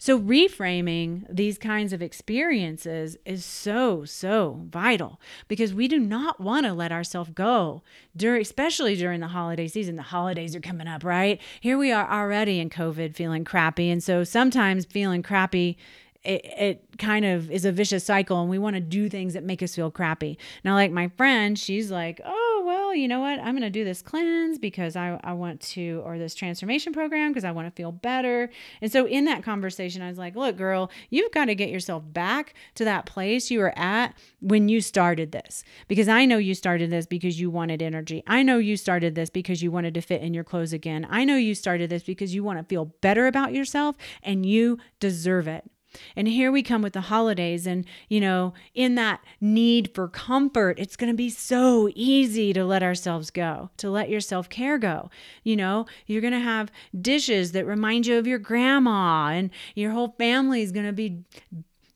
So, 0.03 0.19
reframing 0.19 1.25
these 1.29 1.57
kinds 1.57 1.93
of 1.93 2.01
experiences 2.01 3.15
is 3.25 3.45
so, 3.45 4.03
so 4.03 4.59
vital 4.65 5.17
because 5.47 5.73
we 5.73 5.87
do 5.87 5.97
not 5.97 6.41
want 6.41 6.65
to 6.65 6.73
let 6.73 6.91
ourselves 6.91 7.29
go 7.33 7.83
during, 8.13 8.41
especially 8.41 8.97
during 8.97 9.21
the 9.21 9.29
holiday 9.29 9.69
season. 9.69 9.95
The 9.95 10.01
holidays 10.01 10.57
are 10.57 10.59
coming 10.59 10.89
up, 10.89 11.05
right? 11.05 11.39
Here 11.61 11.77
we 11.77 11.93
are 11.93 12.11
already 12.11 12.59
in 12.59 12.69
COVID 12.69 13.15
feeling 13.15 13.45
crappy. 13.45 13.89
And 13.89 14.03
so, 14.03 14.25
sometimes 14.25 14.83
feeling 14.83 15.23
crappy 15.23 15.77
it, 16.23 16.45
it 16.45 16.85
kind 16.97 17.25
of 17.25 17.51
is 17.51 17.65
a 17.65 17.71
vicious 17.71 18.03
cycle 18.03 18.39
and 18.41 18.49
we 18.49 18.57
want 18.57 18.75
to 18.75 18.81
do 18.81 19.09
things 19.09 19.33
that 19.33 19.43
make 19.43 19.61
us 19.61 19.75
feel 19.75 19.91
crappy. 19.91 20.37
Now, 20.63 20.73
like 20.73 20.91
my 20.91 21.09
friend, 21.09 21.57
she's 21.57 21.91
like, 21.91 22.21
oh, 22.25 22.42
well, 22.63 22.95
you 22.95 23.07
know 23.07 23.19
what? 23.19 23.39
I'm 23.39 23.53
going 23.53 23.61
to 23.61 23.69
do 23.69 23.83
this 23.83 24.01
cleanse 24.01 24.57
because 24.57 24.95
I, 24.95 25.19
I 25.23 25.33
want 25.33 25.61
to, 25.61 26.01
or 26.05 26.17
this 26.17 26.35
transformation 26.35 26.93
program 26.93 27.31
because 27.31 27.43
I 27.43 27.51
want 27.51 27.67
to 27.67 27.71
feel 27.71 27.91
better. 27.91 28.49
And 28.81 28.91
so 28.91 29.07
in 29.07 29.25
that 29.25 29.43
conversation, 29.43 30.01
I 30.01 30.07
was 30.07 30.17
like, 30.17 30.35
look, 30.35 30.57
girl, 30.57 30.91
you've 31.09 31.31
got 31.31 31.45
to 31.45 31.55
get 31.55 31.69
yourself 31.69 32.03
back 32.05 32.53
to 32.75 32.85
that 32.85 33.05
place 33.05 33.51
you 33.51 33.59
were 33.59 33.77
at 33.77 34.15
when 34.41 34.69
you 34.69 34.81
started 34.81 35.31
this. 35.31 35.63
Because 35.87 36.07
I 36.07 36.25
know 36.25 36.37
you 36.37 36.55
started 36.55 36.89
this 36.89 37.05
because 37.05 37.39
you 37.39 37.49
wanted 37.49 37.81
energy. 37.81 38.23
I 38.27 38.43
know 38.43 38.57
you 38.57 38.77
started 38.77 39.15
this 39.15 39.29
because 39.29 39.61
you 39.61 39.71
wanted 39.71 39.93
to 39.95 40.01
fit 40.01 40.21
in 40.21 40.33
your 40.33 40.43
clothes 40.43 40.73
again. 40.73 41.07
I 41.09 41.25
know 41.25 41.37
you 41.37 41.55
started 41.55 41.89
this 41.89 42.03
because 42.03 42.33
you 42.33 42.43
want 42.43 42.59
to 42.59 42.65
feel 42.65 42.85
better 42.85 43.27
about 43.27 43.53
yourself 43.53 43.95
and 44.21 44.45
you 44.45 44.77
deserve 44.99 45.47
it. 45.47 45.69
And 46.15 46.27
here 46.27 46.51
we 46.51 46.63
come 46.63 46.81
with 46.81 46.93
the 46.93 47.01
holidays, 47.01 47.67
and 47.67 47.85
you 48.09 48.19
know, 48.19 48.53
in 48.73 48.95
that 48.95 49.21
need 49.39 49.91
for 49.93 50.07
comfort, 50.07 50.79
it's 50.79 50.95
going 50.95 51.11
to 51.11 51.17
be 51.17 51.29
so 51.29 51.89
easy 51.95 52.53
to 52.53 52.65
let 52.65 52.83
ourselves 52.83 53.29
go, 53.29 53.69
to 53.77 53.89
let 53.89 54.09
your 54.09 54.21
self 54.21 54.49
care 54.49 54.77
go. 54.77 55.09
You 55.43 55.55
know, 55.55 55.85
you're 56.05 56.21
going 56.21 56.33
to 56.33 56.39
have 56.39 56.71
dishes 56.99 57.51
that 57.51 57.65
remind 57.65 58.07
you 58.07 58.17
of 58.17 58.27
your 58.27 58.39
grandma, 58.39 59.29
and 59.29 59.49
your 59.75 59.91
whole 59.91 60.15
family 60.17 60.61
is 60.61 60.71
going 60.71 60.85
to 60.85 60.93
be 60.93 61.23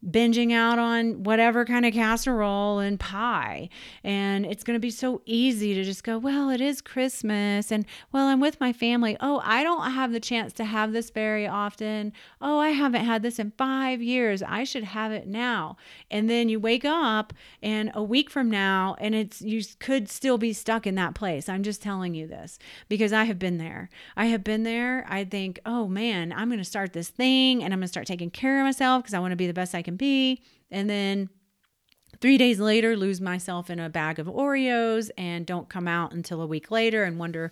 binging 0.10 0.54
out 0.54 0.80
on 0.80 1.24
whatever 1.24 1.66
kind 1.66 1.86
of 1.86 1.94
casserole 1.94 2.80
and 2.80 3.00
pie. 3.00 3.70
And 4.04 4.46
it's 4.46 4.64
going 4.64 4.76
to 4.76 4.82
be 4.82 4.92
so 4.92 5.22
easy 5.26 5.74
to 5.74 5.84
just 5.84 6.04
go, 6.04 6.18
well, 6.18 6.50
it 6.50 6.62
is 6.62 6.82
Christmas. 6.82 7.72
And 7.72 7.86
well, 8.12 8.28
I'm 8.28 8.40
with 8.40 8.60
my 8.60 8.72
family. 8.72 9.18
Oh, 9.20 9.42
I 9.44 9.64
don't 9.64 9.92
have 9.92 10.12
the 10.12 10.20
chance 10.20 10.54
to 10.54 10.66
have 10.66 10.94
this 10.94 11.10
very 11.10 11.48
often. 11.48 12.14
Oh, 12.42 12.60
I 12.60 12.70
haven't 12.70 13.06
had 13.06 13.22
this 13.24 13.40
in 13.40 13.52
five 13.58 14.02
years. 14.02 14.42
I 14.42 14.64
should 14.64 14.86
have 14.86 15.12
it 15.12 15.28
now. 15.28 15.78
And 16.10 16.30
then 16.30 16.50
you 16.50 16.60
wake 16.60 16.86
up 16.86 17.34
and 17.62 17.92
a 17.94 18.04
week 18.04 18.30
from 18.30 18.50
now, 18.50 18.96
and 19.00 19.14
it's, 19.14 19.42
you 19.42 19.62
could 19.80 20.10
still 20.10 20.38
be 20.38 20.54
stuck 20.54 20.88
in 20.88 20.96
that 20.96 21.16
place. 21.16 21.50
I'm 21.50 21.64
just 21.64 21.82
telling 21.82 22.14
you 22.14 22.28
this 22.28 22.60
because 22.88 23.12
I 23.12 23.26
have 23.26 23.40
been 23.40 23.58
there. 23.58 23.90
I 24.16 24.28
have 24.28 24.44
been 24.44 24.64
there. 24.64 25.06
I 25.10 25.26
think, 25.26 25.60
oh 25.66 25.88
man, 25.88 26.32
I'm 26.32 26.48
going 26.48 26.60
to 26.60 26.64
start 26.64 26.94
this 26.94 27.10
thing 27.10 27.64
and 27.64 27.74
I'm 27.74 27.80
going 27.80 27.88
to 27.88 27.92
start 27.92 28.08
taking 28.08 28.30
care 28.30 28.60
of 28.60 28.66
myself 28.66 29.04
because 29.04 29.14
I 29.14 29.20
want 29.20 29.32
to 29.32 29.36
be 29.36 29.48
the 29.48 29.54
best 29.54 29.76
I 29.76 29.82
can 29.82 29.97
be. 29.98 30.42
And 30.72 30.90
then 30.90 31.30
three 32.22 32.38
days 32.38 32.60
later, 32.60 32.96
lose 32.96 33.22
myself 33.22 33.70
in 33.70 33.80
a 33.80 33.90
bag 33.90 34.20
of 34.20 34.28
Oreos 34.28 35.10
and 35.18 35.46
don't 35.46 35.70
come 35.70 35.88
out 35.88 36.14
until 36.14 36.42
a 36.42 36.48
week 36.48 36.72
later 36.72 37.04
and 37.04 37.20
wonder, 37.20 37.52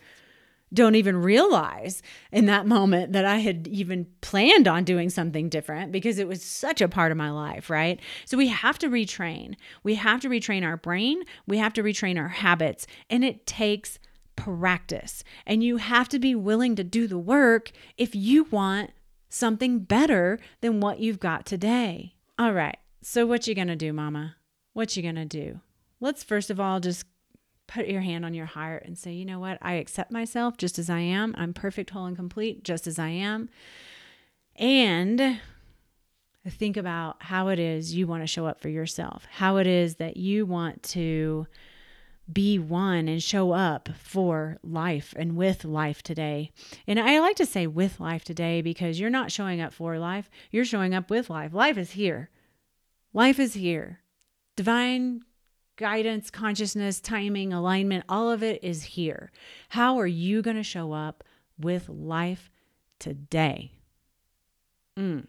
don't 0.74 0.96
even 0.96 1.22
realize 1.22 2.02
in 2.32 2.48
that 2.48 2.66
moment 2.66 3.14
that 3.14 3.26
I 3.26 3.38
had 3.38 3.68
even 3.68 4.08
planned 4.22 4.68
on 4.68 4.84
doing 4.84 5.10
something 5.10 5.48
different 5.48 5.92
because 5.92 6.18
it 6.18 6.28
was 6.28 6.44
such 6.44 6.82
a 6.82 6.88
part 6.90 7.12
of 7.12 7.18
my 7.18 7.30
life, 7.30 7.70
right? 7.70 8.00
So 8.26 8.38
we 8.38 8.48
have 8.48 8.78
to 8.80 8.90
retrain. 8.90 9.56
We 9.84 9.96
have 9.96 10.22
to 10.22 10.30
retrain 10.30 10.64
our 10.64 10.78
brain. 10.78 11.24
We 11.48 11.58
have 11.60 11.74
to 11.74 11.84
retrain 11.84 12.20
our 12.20 12.28
habits. 12.28 12.88
And 13.10 13.24
it 13.24 13.46
takes 13.46 14.00
practice. 14.36 15.24
And 15.46 15.64
you 15.64 15.78
have 15.78 16.10
to 16.10 16.20
be 16.20 16.36
willing 16.36 16.76
to 16.76 16.84
do 16.84 17.08
the 17.08 17.20
work 17.20 17.72
if 17.98 18.16
you 18.16 18.46
want 18.46 18.92
something 19.30 19.80
better 19.80 20.40
than 20.62 20.80
what 20.80 21.00
you've 21.00 21.20
got 21.20 21.46
today. 21.46 22.15
All 22.38 22.52
right. 22.52 22.78
So 23.02 23.26
what 23.26 23.48
you 23.48 23.56
going 23.56 23.68
to 23.70 23.76
do, 23.76 23.94
mama? 23.94 24.36
What 24.74 24.98
you 24.98 25.04
going 25.04 25.16
to 25.16 25.26
do? 25.26 25.62
Let's 26.02 26.24
first 26.24 26.50
of 26.50 26.60
all 26.60 26.80
just 26.80 27.06
put 27.68 27.88
your 27.88 28.02
hand 28.02 28.26
on 28.26 28.34
your 28.34 28.46
heart 28.46 28.84
and 28.86 28.98
say, 28.98 29.14
"You 29.14 29.26
know 29.26 29.40
what? 29.40 29.58
I 29.62 29.74
accept 29.74 30.12
myself 30.12 30.58
just 30.58 30.78
as 30.78 30.90
I 30.90 31.00
am. 31.00 31.34
I'm 31.38 31.54
perfect, 31.54 31.92
whole 31.92 32.06
and 32.06 32.16
complete 32.16 32.64
just 32.64 32.88
as 32.88 33.00
I 33.00 33.10
am." 33.10 33.50
And 34.58 35.40
think 36.48 36.78
about 36.78 37.24
how 37.24 37.48
it 37.48 37.58
is 37.58 37.96
you 37.96 38.06
want 38.06 38.22
to 38.24 38.28
show 38.28 38.46
up 38.46 38.60
for 38.60 38.70
yourself. 38.70 39.26
How 39.32 39.58
it 39.58 39.68
is 39.68 39.96
that 39.96 40.18
you 40.18 40.46
want 40.46 40.84
to 40.84 41.48
be 42.32 42.58
one 42.58 43.08
and 43.08 43.22
show 43.22 43.52
up 43.52 43.90
for 43.98 44.58
life 44.64 45.14
and 45.18 45.36
with 45.36 45.64
life 45.64 46.02
today. 46.02 46.52
And 46.88 47.00
I 47.00 47.20
like 47.20 47.36
to 47.38 47.46
say 47.46 47.68
with 47.68 48.00
life 48.00 48.24
today 48.24 48.62
because 48.62 49.00
you're 49.00 49.10
not 49.10 49.32
showing 49.32 49.62
up 49.62 49.74
for 49.74 49.98
life, 50.00 50.30
you're 50.52 50.66
showing 50.66 50.94
up 50.94 51.10
with 51.10 51.30
life. 51.30 51.54
Life 51.54 51.78
is 51.78 51.92
here. 51.92 52.30
Life 53.14 53.40
is 53.40 53.54
here. 53.54 54.00
Divine 54.56 55.24
guidance, 55.78 56.30
consciousness, 56.30 57.00
timing, 57.00 57.54
alignment, 57.54 58.06
all 58.10 58.32
of 58.32 58.42
it 58.42 58.64
is 58.64 58.84
here. 58.84 59.32
How 59.70 60.00
are 60.00 60.08
you 60.08 60.42
going 60.42 60.58
to 60.58 60.64
show 60.64 60.94
up 60.94 61.24
with 61.60 61.90
life 61.90 62.50
today? 63.00 63.72
Mm. 64.98 65.28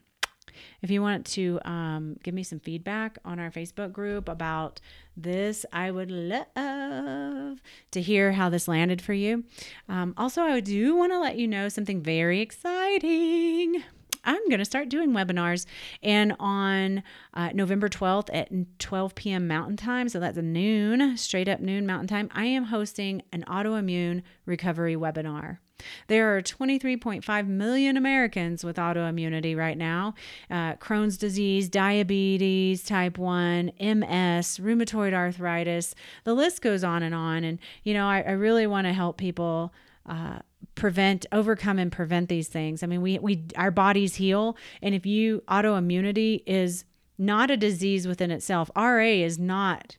If 0.83 0.91
you 0.91 1.03
want 1.03 1.27
to 1.27 1.61
um, 1.65 2.17
give 2.23 2.35
me 2.35 2.43
some 2.43 2.61
feedback 2.61 3.19
on 3.25 3.39
our 3.39 3.51
Facebook 3.51 3.93
group 3.93 4.29
about 4.29 4.81
this, 5.17 5.65
I 5.73 5.91
would 5.91 6.11
love 6.11 7.61
to 7.91 8.03
hear 8.03 8.33
how 8.33 8.49
this 8.49 8.69
landed 8.69 9.01
for 9.01 9.13
you. 9.13 9.45
Um, 9.89 10.15
also, 10.17 10.43
I 10.43 10.61
do 10.61 10.97
want 10.97 11.13
to 11.13 11.19
let 11.19 11.37
you 11.37 11.49
know 11.49 11.69
something 11.69 12.03
very 12.03 12.41
exciting. 12.41 13.83
I'm 14.27 14.49
going 14.49 14.59
to 14.59 14.65
start 14.65 14.89
doing 14.89 15.13
webinars. 15.13 15.67
And 16.03 16.35
on 16.41 17.03
uh, 17.33 17.51
November 17.55 17.89
12th 17.89 18.29
at 18.33 18.51
12 18.79 19.15
p.m. 19.15 19.47
Mountain 19.47 19.77
Time, 19.77 20.09
so 20.09 20.19
that's 20.19 20.37
a 20.37 20.43
noon, 20.43 21.17
straight 21.17 21.49
up 21.49 21.61
noon 21.61 21.87
Mountain 21.87 22.09
Time, 22.09 22.29
I 22.35 22.47
am 22.47 22.65
hosting 22.65 23.23
an 23.33 23.45
autoimmune 23.49 24.23
recovery 24.45 24.97
webinar. 24.97 25.59
There 26.09 26.37
are 26.37 26.43
23.5 26.43 27.47
million 27.47 27.97
Americans 27.97 28.65
with 28.65 28.77
autoimmunity 28.77 29.57
right 29.57 29.77
now 29.77 30.15
uh, 30.51 30.75
Crohn's 30.75 31.17
disease, 31.17 31.69
diabetes, 31.69 32.85
type 32.85 33.19
1, 33.19 33.73
MS, 33.81 34.59
rheumatoid 34.59 35.13
arthritis. 35.13 35.95
The 36.25 36.35
list 36.35 36.63
goes 36.63 36.85
on 36.85 37.03
and 37.03 37.15
on. 37.15 37.45
And, 37.45 37.59
you 37.83 37.95
know, 37.95 38.07
I, 38.07 38.21
I 38.21 38.33
really 38.33 38.67
want 38.67 38.87
to 38.87 38.93
help 38.93 39.19
people. 39.19 39.73
Uh, 40.05 40.39
prevent 40.77 41.27
overcome 41.33 41.79
and 41.79 41.91
prevent 41.91 42.29
these 42.29 42.49
things 42.49 42.83
i 42.83 42.87
mean 42.87 43.01
we 43.01 43.19
we 43.19 43.45
our 43.57 43.71
bodies 43.71 44.17
heal 44.17 44.57
and 44.83 44.95
if 44.95 45.07
you 45.07 45.43
autoimmunity 45.49 46.43
is 46.47 46.85
not 47.19 47.51
a 47.51 47.57
disease 47.57 48.07
within 48.07 48.31
itself 48.31 48.71
ra 48.77 49.01
is 49.01 49.39
not 49.39 49.97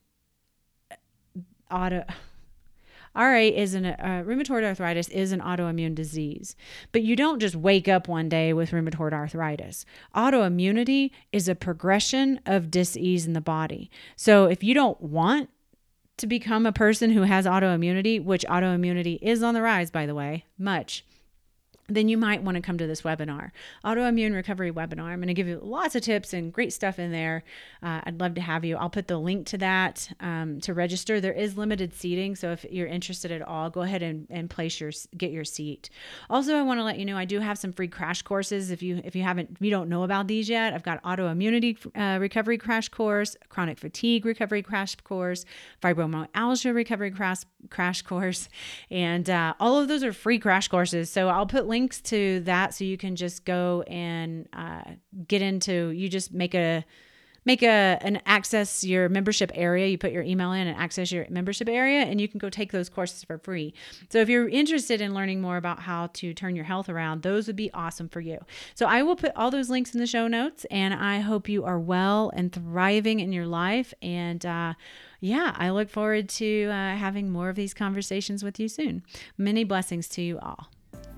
auto 1.71 2.05
RA 3.17 3.39
is 3.39 3.73
an 3.73 3.87
uh, 3.87 4.23
rheumatoid 4.25 4.63
arthritis 4.63 5.09
is 5.09 5.31
an 5.31 5.41
autoimmune 5.41 5.95
disease, 5.95 6.55
but 6.91 7.01
you 7.01 7.15
don't 7.15 7.39
just 7.39 7.55
wake 7.55 7.87
up 7.87 8.07
one 8.07 8.29
day 8.29 8.53
with 8.53 8.71
rheumatoid 8.71 9.11
arthritis. 9.11 9.85
Autoimmunity 10.15 11.09
is 11.31 11.49
a 11.49 11.55
progression 11.55 12.39
of 12.45 12.69
disease 12.69 13.25
in 13.25 13.33
the 13.33 13.41
body. 13.41 13.89
So 14.15 14.45
if 14.45 14.63
you 14.63 14.75
don't 14.75 15.01
want 15.01 15.49
to 16.17 16.27
become 16.27 16.65
a 16.65 16.71
person 16.71 17.11
who 17.11 17.23
has 17.23 17.45
autoimmunity, 17.45 18.23
which 18.23 18.45
autoimmunity 18.45 19.17
is 19.21 19.41
on 19.41 19.55
the 19.55 19.61
rise, 19.61 19.89
by 19.89 20.05
the 20.05 20.15
way, 20.15 20.45
much 20.57 21.03
then 21.87 22.09
you 22.09 22.17
might 22.17 22.43
want 22.43 22.55
to 22.55 22.61
come 22.61 22.77
to 22.77 22.87
this 22.87 23.01
webinar, 23.03 23.51
autoimmune 23.85 24.33
recovery 24.33 24.71
webinar. 24.71 25.05
I'm 25.05 25.19
going 25.19 25.27
to 25.27 25.33
give 25.33 25.47
you 25.47 25.59
lots 25.63 25.95
of 25.95 26.01
tips 26.01 26.33
and 26.33 26.51
great 26.51 26.73
stuff 26.73 26.99
in 26.99 27.11
there. 27.11 27.43
Uh, 27.81 28.01
I'd 28.03 28.19
love 28.19 28.35
to 28.35 28.41
have 28.41 28.65
you. 28.65 28.75
I'll 28.75 28.89
put 28.89 29.07
the 29.07 29.17
link 29.17 29.47
to 29.47 29.57
that 29.59 30.09
um, 30.19 30.59
to 30.61 30.73
register. 30.73 31.21
There 31.21 31.33
is 31.33 31.57
limited 31.57 31.93
seating, 31.93 32.35
so 32.35 32.51
if 32.51 32.65
you're 32.69 32.87
interested 32.87 33.31
at 33.31 33.41
all, 33.41 33.69
go 33.69 33.81
ahead 33.81 34.03
and, 34.03 34.27
and 34.29 34.49
place 34.49 34.79
your 34.81 34.91
get 35.17 35.31
your 35.31 35.45
seat. 35.45 35.89
Also, 36.29 36.55
I 36.55 36.61
want 36.61 36.79
to 36.79 36.83
let 36.83 36.99
you 36.99 37.05
know 37.05 37.17
I 37.17 37.25
do 37.25 37.39
have 37.39 37.57
some 37.57 37.71
free 37.71 37.87
crash 37.87 38.21
courses. 38.21 38.69
If 38.69 38.83
you 38.83 39.01
if 39.05 39.15
you 39.15 39.23
haven't 39.23 39.57
you 39.61 39.69
don't 39.69 39.87
know 39.87 40.03
about 40.03 40.27
these 40.27 40.49
yet, 40.49 40.73
I've 40.73 40.83
got 40.83 41.01
autoimmunity 41.03 41.77
uh, 41.95 42.19
recovery 42.19 42.57
crash 42.57 42.89
course, 42.89 43.37
chronic 43.47 43.79
fatigue 43.79 44.25
recovery 44.25 44.61
crash 44.61 44.95
course, 44.95 45.45
fibromyalgia 45.81 46.73
recovery 46.73 47.11
crash 47.11 47.39
crash 47.69 48.01
course, 48.01 48.49
and 48.91 49.29
uh, 49.29 49.53
all 49.59 49.79
of 49.79 49.87
those 49.87 50.03
are 50.03 50.13
free 50.13 50.39
crash 50.39 50.67
courses. 50.67 51.09
So 51.09 51.29
I'll 51.29 51.45
put 51.45 51.65
links 51.67 51.76
links 51.77 52.01
to 52.01 52.39
that 52.41 52.73
so 52.73 52.83
you 52.83 52.97
can 52.97 53.15
just 53.15 53.45
go 53.45 53.83
and 53.87 54.49
uh, 54.53 54.81
get 55.27 55.43
into 55.43 55.89
you 55.89 56.09
just 56.09 56.33
make 56.33 56.55
a 56.55 56.83
make 57.45 57.63
a 57.63 57.97
an 58.01 58.19
access 58.25 58.83
your 58.83 59.07
membership 59.07 59.51
area. 59.55 59.87
You 59.87 59.97
put 59.97 60.11
your 60.11 60.23
email 60.23 60.51
in 60.51 60.67
and 60.67 60.77
access 60.77 61.13
your 61.13 61.25
membership 61.29 61.69
area 61.69 62.01
and 62.01 62.19
you 62.19 62.27
can 62.27 62.39
go 62.39 62.49
take 62.49 62.73
those 62.73 62.89
courses 62.89 63.23
for 63.23 63.37
free. 63.37 63.73
So 64.09 64.17
if 64.19 64.27
you're 64.27 64.49
interested 64.49 64.99
in 64.99 65.13
learning 65.13 65.39
more 65.39 65.55
about 65.55 65.79
how 65.79 66.07
to 66.15 66.33
turn 66.33 66.57
your 66.57 66.65
health 66.65 66.89
around 66.89 67.21
those 67.21 67.47
would 67.47 67.55
be 67.55 67.71
awesome 67.73 68.09
for 68.09 68.19
you. 68.19 68.39
So 68.75 68.85
i 68.85 69.01
will 69.01 69.15
put 69.15 69.31
all 69.35 69.49
those 69.49 69.69
links 69.69 69.93
in 69.93 70.01
the 70.01 70.07
show 70.07 70.27
notes 70.27 70.65
and 70.69 70.93
i 70.93 71.19
hope 71.19 71.47
you 71.47 71.63
are 71.63 71.79
well 71.79 72.31
and 72.35 72.51
thriving 72.51 73.21
in 73.21 73.31
your 73.31 73.47
life. 73.47 73.93
And 74.01 74.45
uh, 74.45 74.73
yeah 75.21 75.55
i 75.57 75.69
look 75.69 75.89
forward 75.89 76.27
to 76.29 76.65
uh, 76.65 76.95
having 76.97 77.31
more 77.31 77.47
of 77.47 77.55
these 77.55 77.73
conversations 77.73 78.43
with 78.43 78.59
you 78.59 78.67
soon. 78.67 79.03
Many 79.37 79.63
blessings 79.63 80.09
to 80.09 80.21
you 80.21 80.37
all 80.39 80.67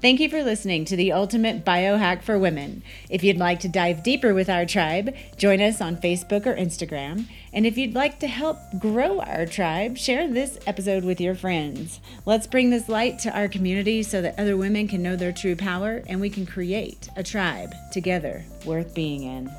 Thank 0.02 0.22
you 0.22 0.30
for 0.30 0.44
listening 0.44 0.86
to 0.86 0.96
the 0.96 1.12
Ultimate 1.12 1.66
Biohack 1.66 2.24
for 2.24 2.40
Women. 2.40 2.84
If 3.10 3.22
you'd 3.22 3.36
like 3.36 3.60
to 3.60 3.68
dive 3.68 4.02
deeper 4.02 4.34
with 4.34 4.50
our 4.50 4.66
tribe, 4.66 5.14
join 5.36 5.60
us 5.60 5.82
on 5.82 5.98
Facebook 5.98 6.46
or 6.46 6.56
Instagram. 6.56 7.26
And 7.52 7.66
if 7.66 7.78
you'd 7.78 7.96
like 7.96 8.18
to 8.20 8.28
help 8.28 8.60
grow 8.80 9.20
our 9.20 9.46
tribe, 9.46 9.98
share 9.98 10.26
this 10.30 10.58
episode 10.66 11.04
with 11.04 11.20
your 11.20 11.36
friends. 11.36 12.00
Let's 12.26 12.48
bring 12.48 12.70
this 12.70 12.88
light 12.88 13.20
to 13.20 13.38
our 13.38 13.50
community 13.50 14.02
so 14.02 14.22
that 14.22 14.40
other 14.40 14.56
women 14.56 14.88
can 14.88 15.04
know 15.04 15.18
their 15.18 15.34
true 15.34 15.58
power 15.58 16.02
and 16.08 16.22
we 16.22 16.30
can 16.30 16.46
create 16.46 17.10
a 17.18 17.24
tribe 17.24 17.76
together 17.92 18.46
worth 18.66 18.96
being 18.96 19.24
in. 19.24 19.52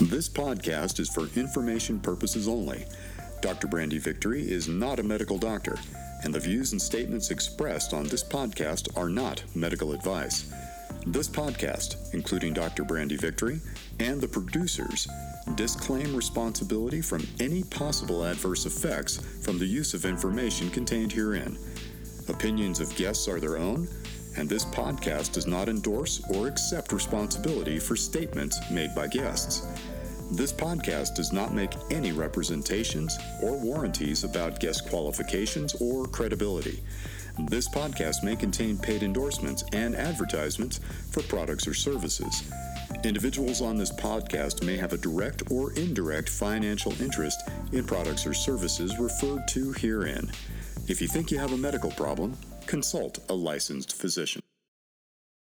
This 0.00 0.28
podcast 0.28 0.98
is 0.98 1.08
for 1.08 1.28
information 1.38 2.00
purposes 2.00 2.48
only. 2.48 2.84
Dr. 3.42 3.68
Brandy 3.68 3.98
Victory 3.98 4.42
is 4.42 4.66
not 4.66 4.98
a 4.98 5.04
medical 5.04 5.38
doctor 5.38 5.78
and 6.24 6.34
the 6.34 6.40
views 6.40 6.72
and 6.72 6.80
statements 6.80 7.30
expressed 7.30 7.92
on 7.92 8.08
this 8.08 8.24
podcast 8.24 8.96
are 8.96 9.08
not 9.08 9.44
medical 9.54 9.92
advice. 9.92 10.52
This 11.06 11.28
podcast, 11.28 12.14
including 12.14 12.54
Dr. 12.54 12.82
Brandy 12.82 13.16
Victory 13.16 13.60
and 14.00 14.20
the 14.20 14.28
producers, 14.28 15.06
disclaim 15.54 16.16
responsibility 16.16 17.02
from 17.02 17.26
any 17.40 17.62
possible 17.64 18.24
adverse 18.24 18.64
effects 18.64 19.18
from 19.44 19.58
the 19.58 19.66
use 19.66 19.92
of 19.92 20.06
information 20.06 20.70
contained 20.70 21.12
herein. 21.12 21.58
Opinions 22.28 22.80
of 22.80 22.94
guests 22.96 23.28
are 23.28 23.38
their 23.38 23.58
own, 23.58 23.86
and 24.38 24.48
this 24.48 24.64
podcast 24.64 25.34
does 25.34 25.46
not 25.46 25.68
endorse 25.68 26.22
or 26.34 26.48
accept 26.48 26.92
responsibility 26.92 27.78
for 27.78 27.96
statements 27.96 28.58
made 28.70 28.94
by 28.94 29.06
guests. 29.06 29.66
This 30.30 30.52
podcast 30.52 31.14
does 31.14 31.32
not 31.32 31.52
make 31.52 31.72
any 31.90 32.12
representations 32.12 33.18
or 33.42 33.56
warranties 33.56 34.24
about 34.24 34.58
guest 34.58 34.88
qualifications 34.88 35.74
or 35.80 36.06
credibility. 36.06 36.82
This 37.48 37.68
podcast 37.68 38.22
may 38.22 38.36
contain 38.36 38.78
paid 38.78 39.02
endorsements 39.02 39.64
and 39.72 39.94
advertisements 39.94 40.80
for 41.10 41.22
products 41.24 41.66
or 41.66 41.74
services. 41.74 42.50
Individuals 43.04 43.60
on 43.60 43.76
this 43.76 43.92
podcast 43.92 44.64
may 44.64 44.76
have 44.76 44.92
a 44.92 44.98
direct 44.98 45.50
or 45.50 45.72
indirect 45.72 46.28
financial 46.28 46.92
interest 47.02 47.40
in 47.72 47.84
products 47.84 48.26
or 48.26 48.34
services 48.34 48.98
referred 48.98 49.46
to 49.48 49.72
herein. 49.72 50.30
If 50.88 51.02
you 51.02 51.08
think 51.08 51.30
you 51.30 51.38
have 51.38 51.52
a 51.52 51.56
medical 51.56 51.90
problem, 51.90 52.36
consult 52.66 53.18
a 53.28 53.34
licensed 53.34 53.94
physician. 53.94 54.43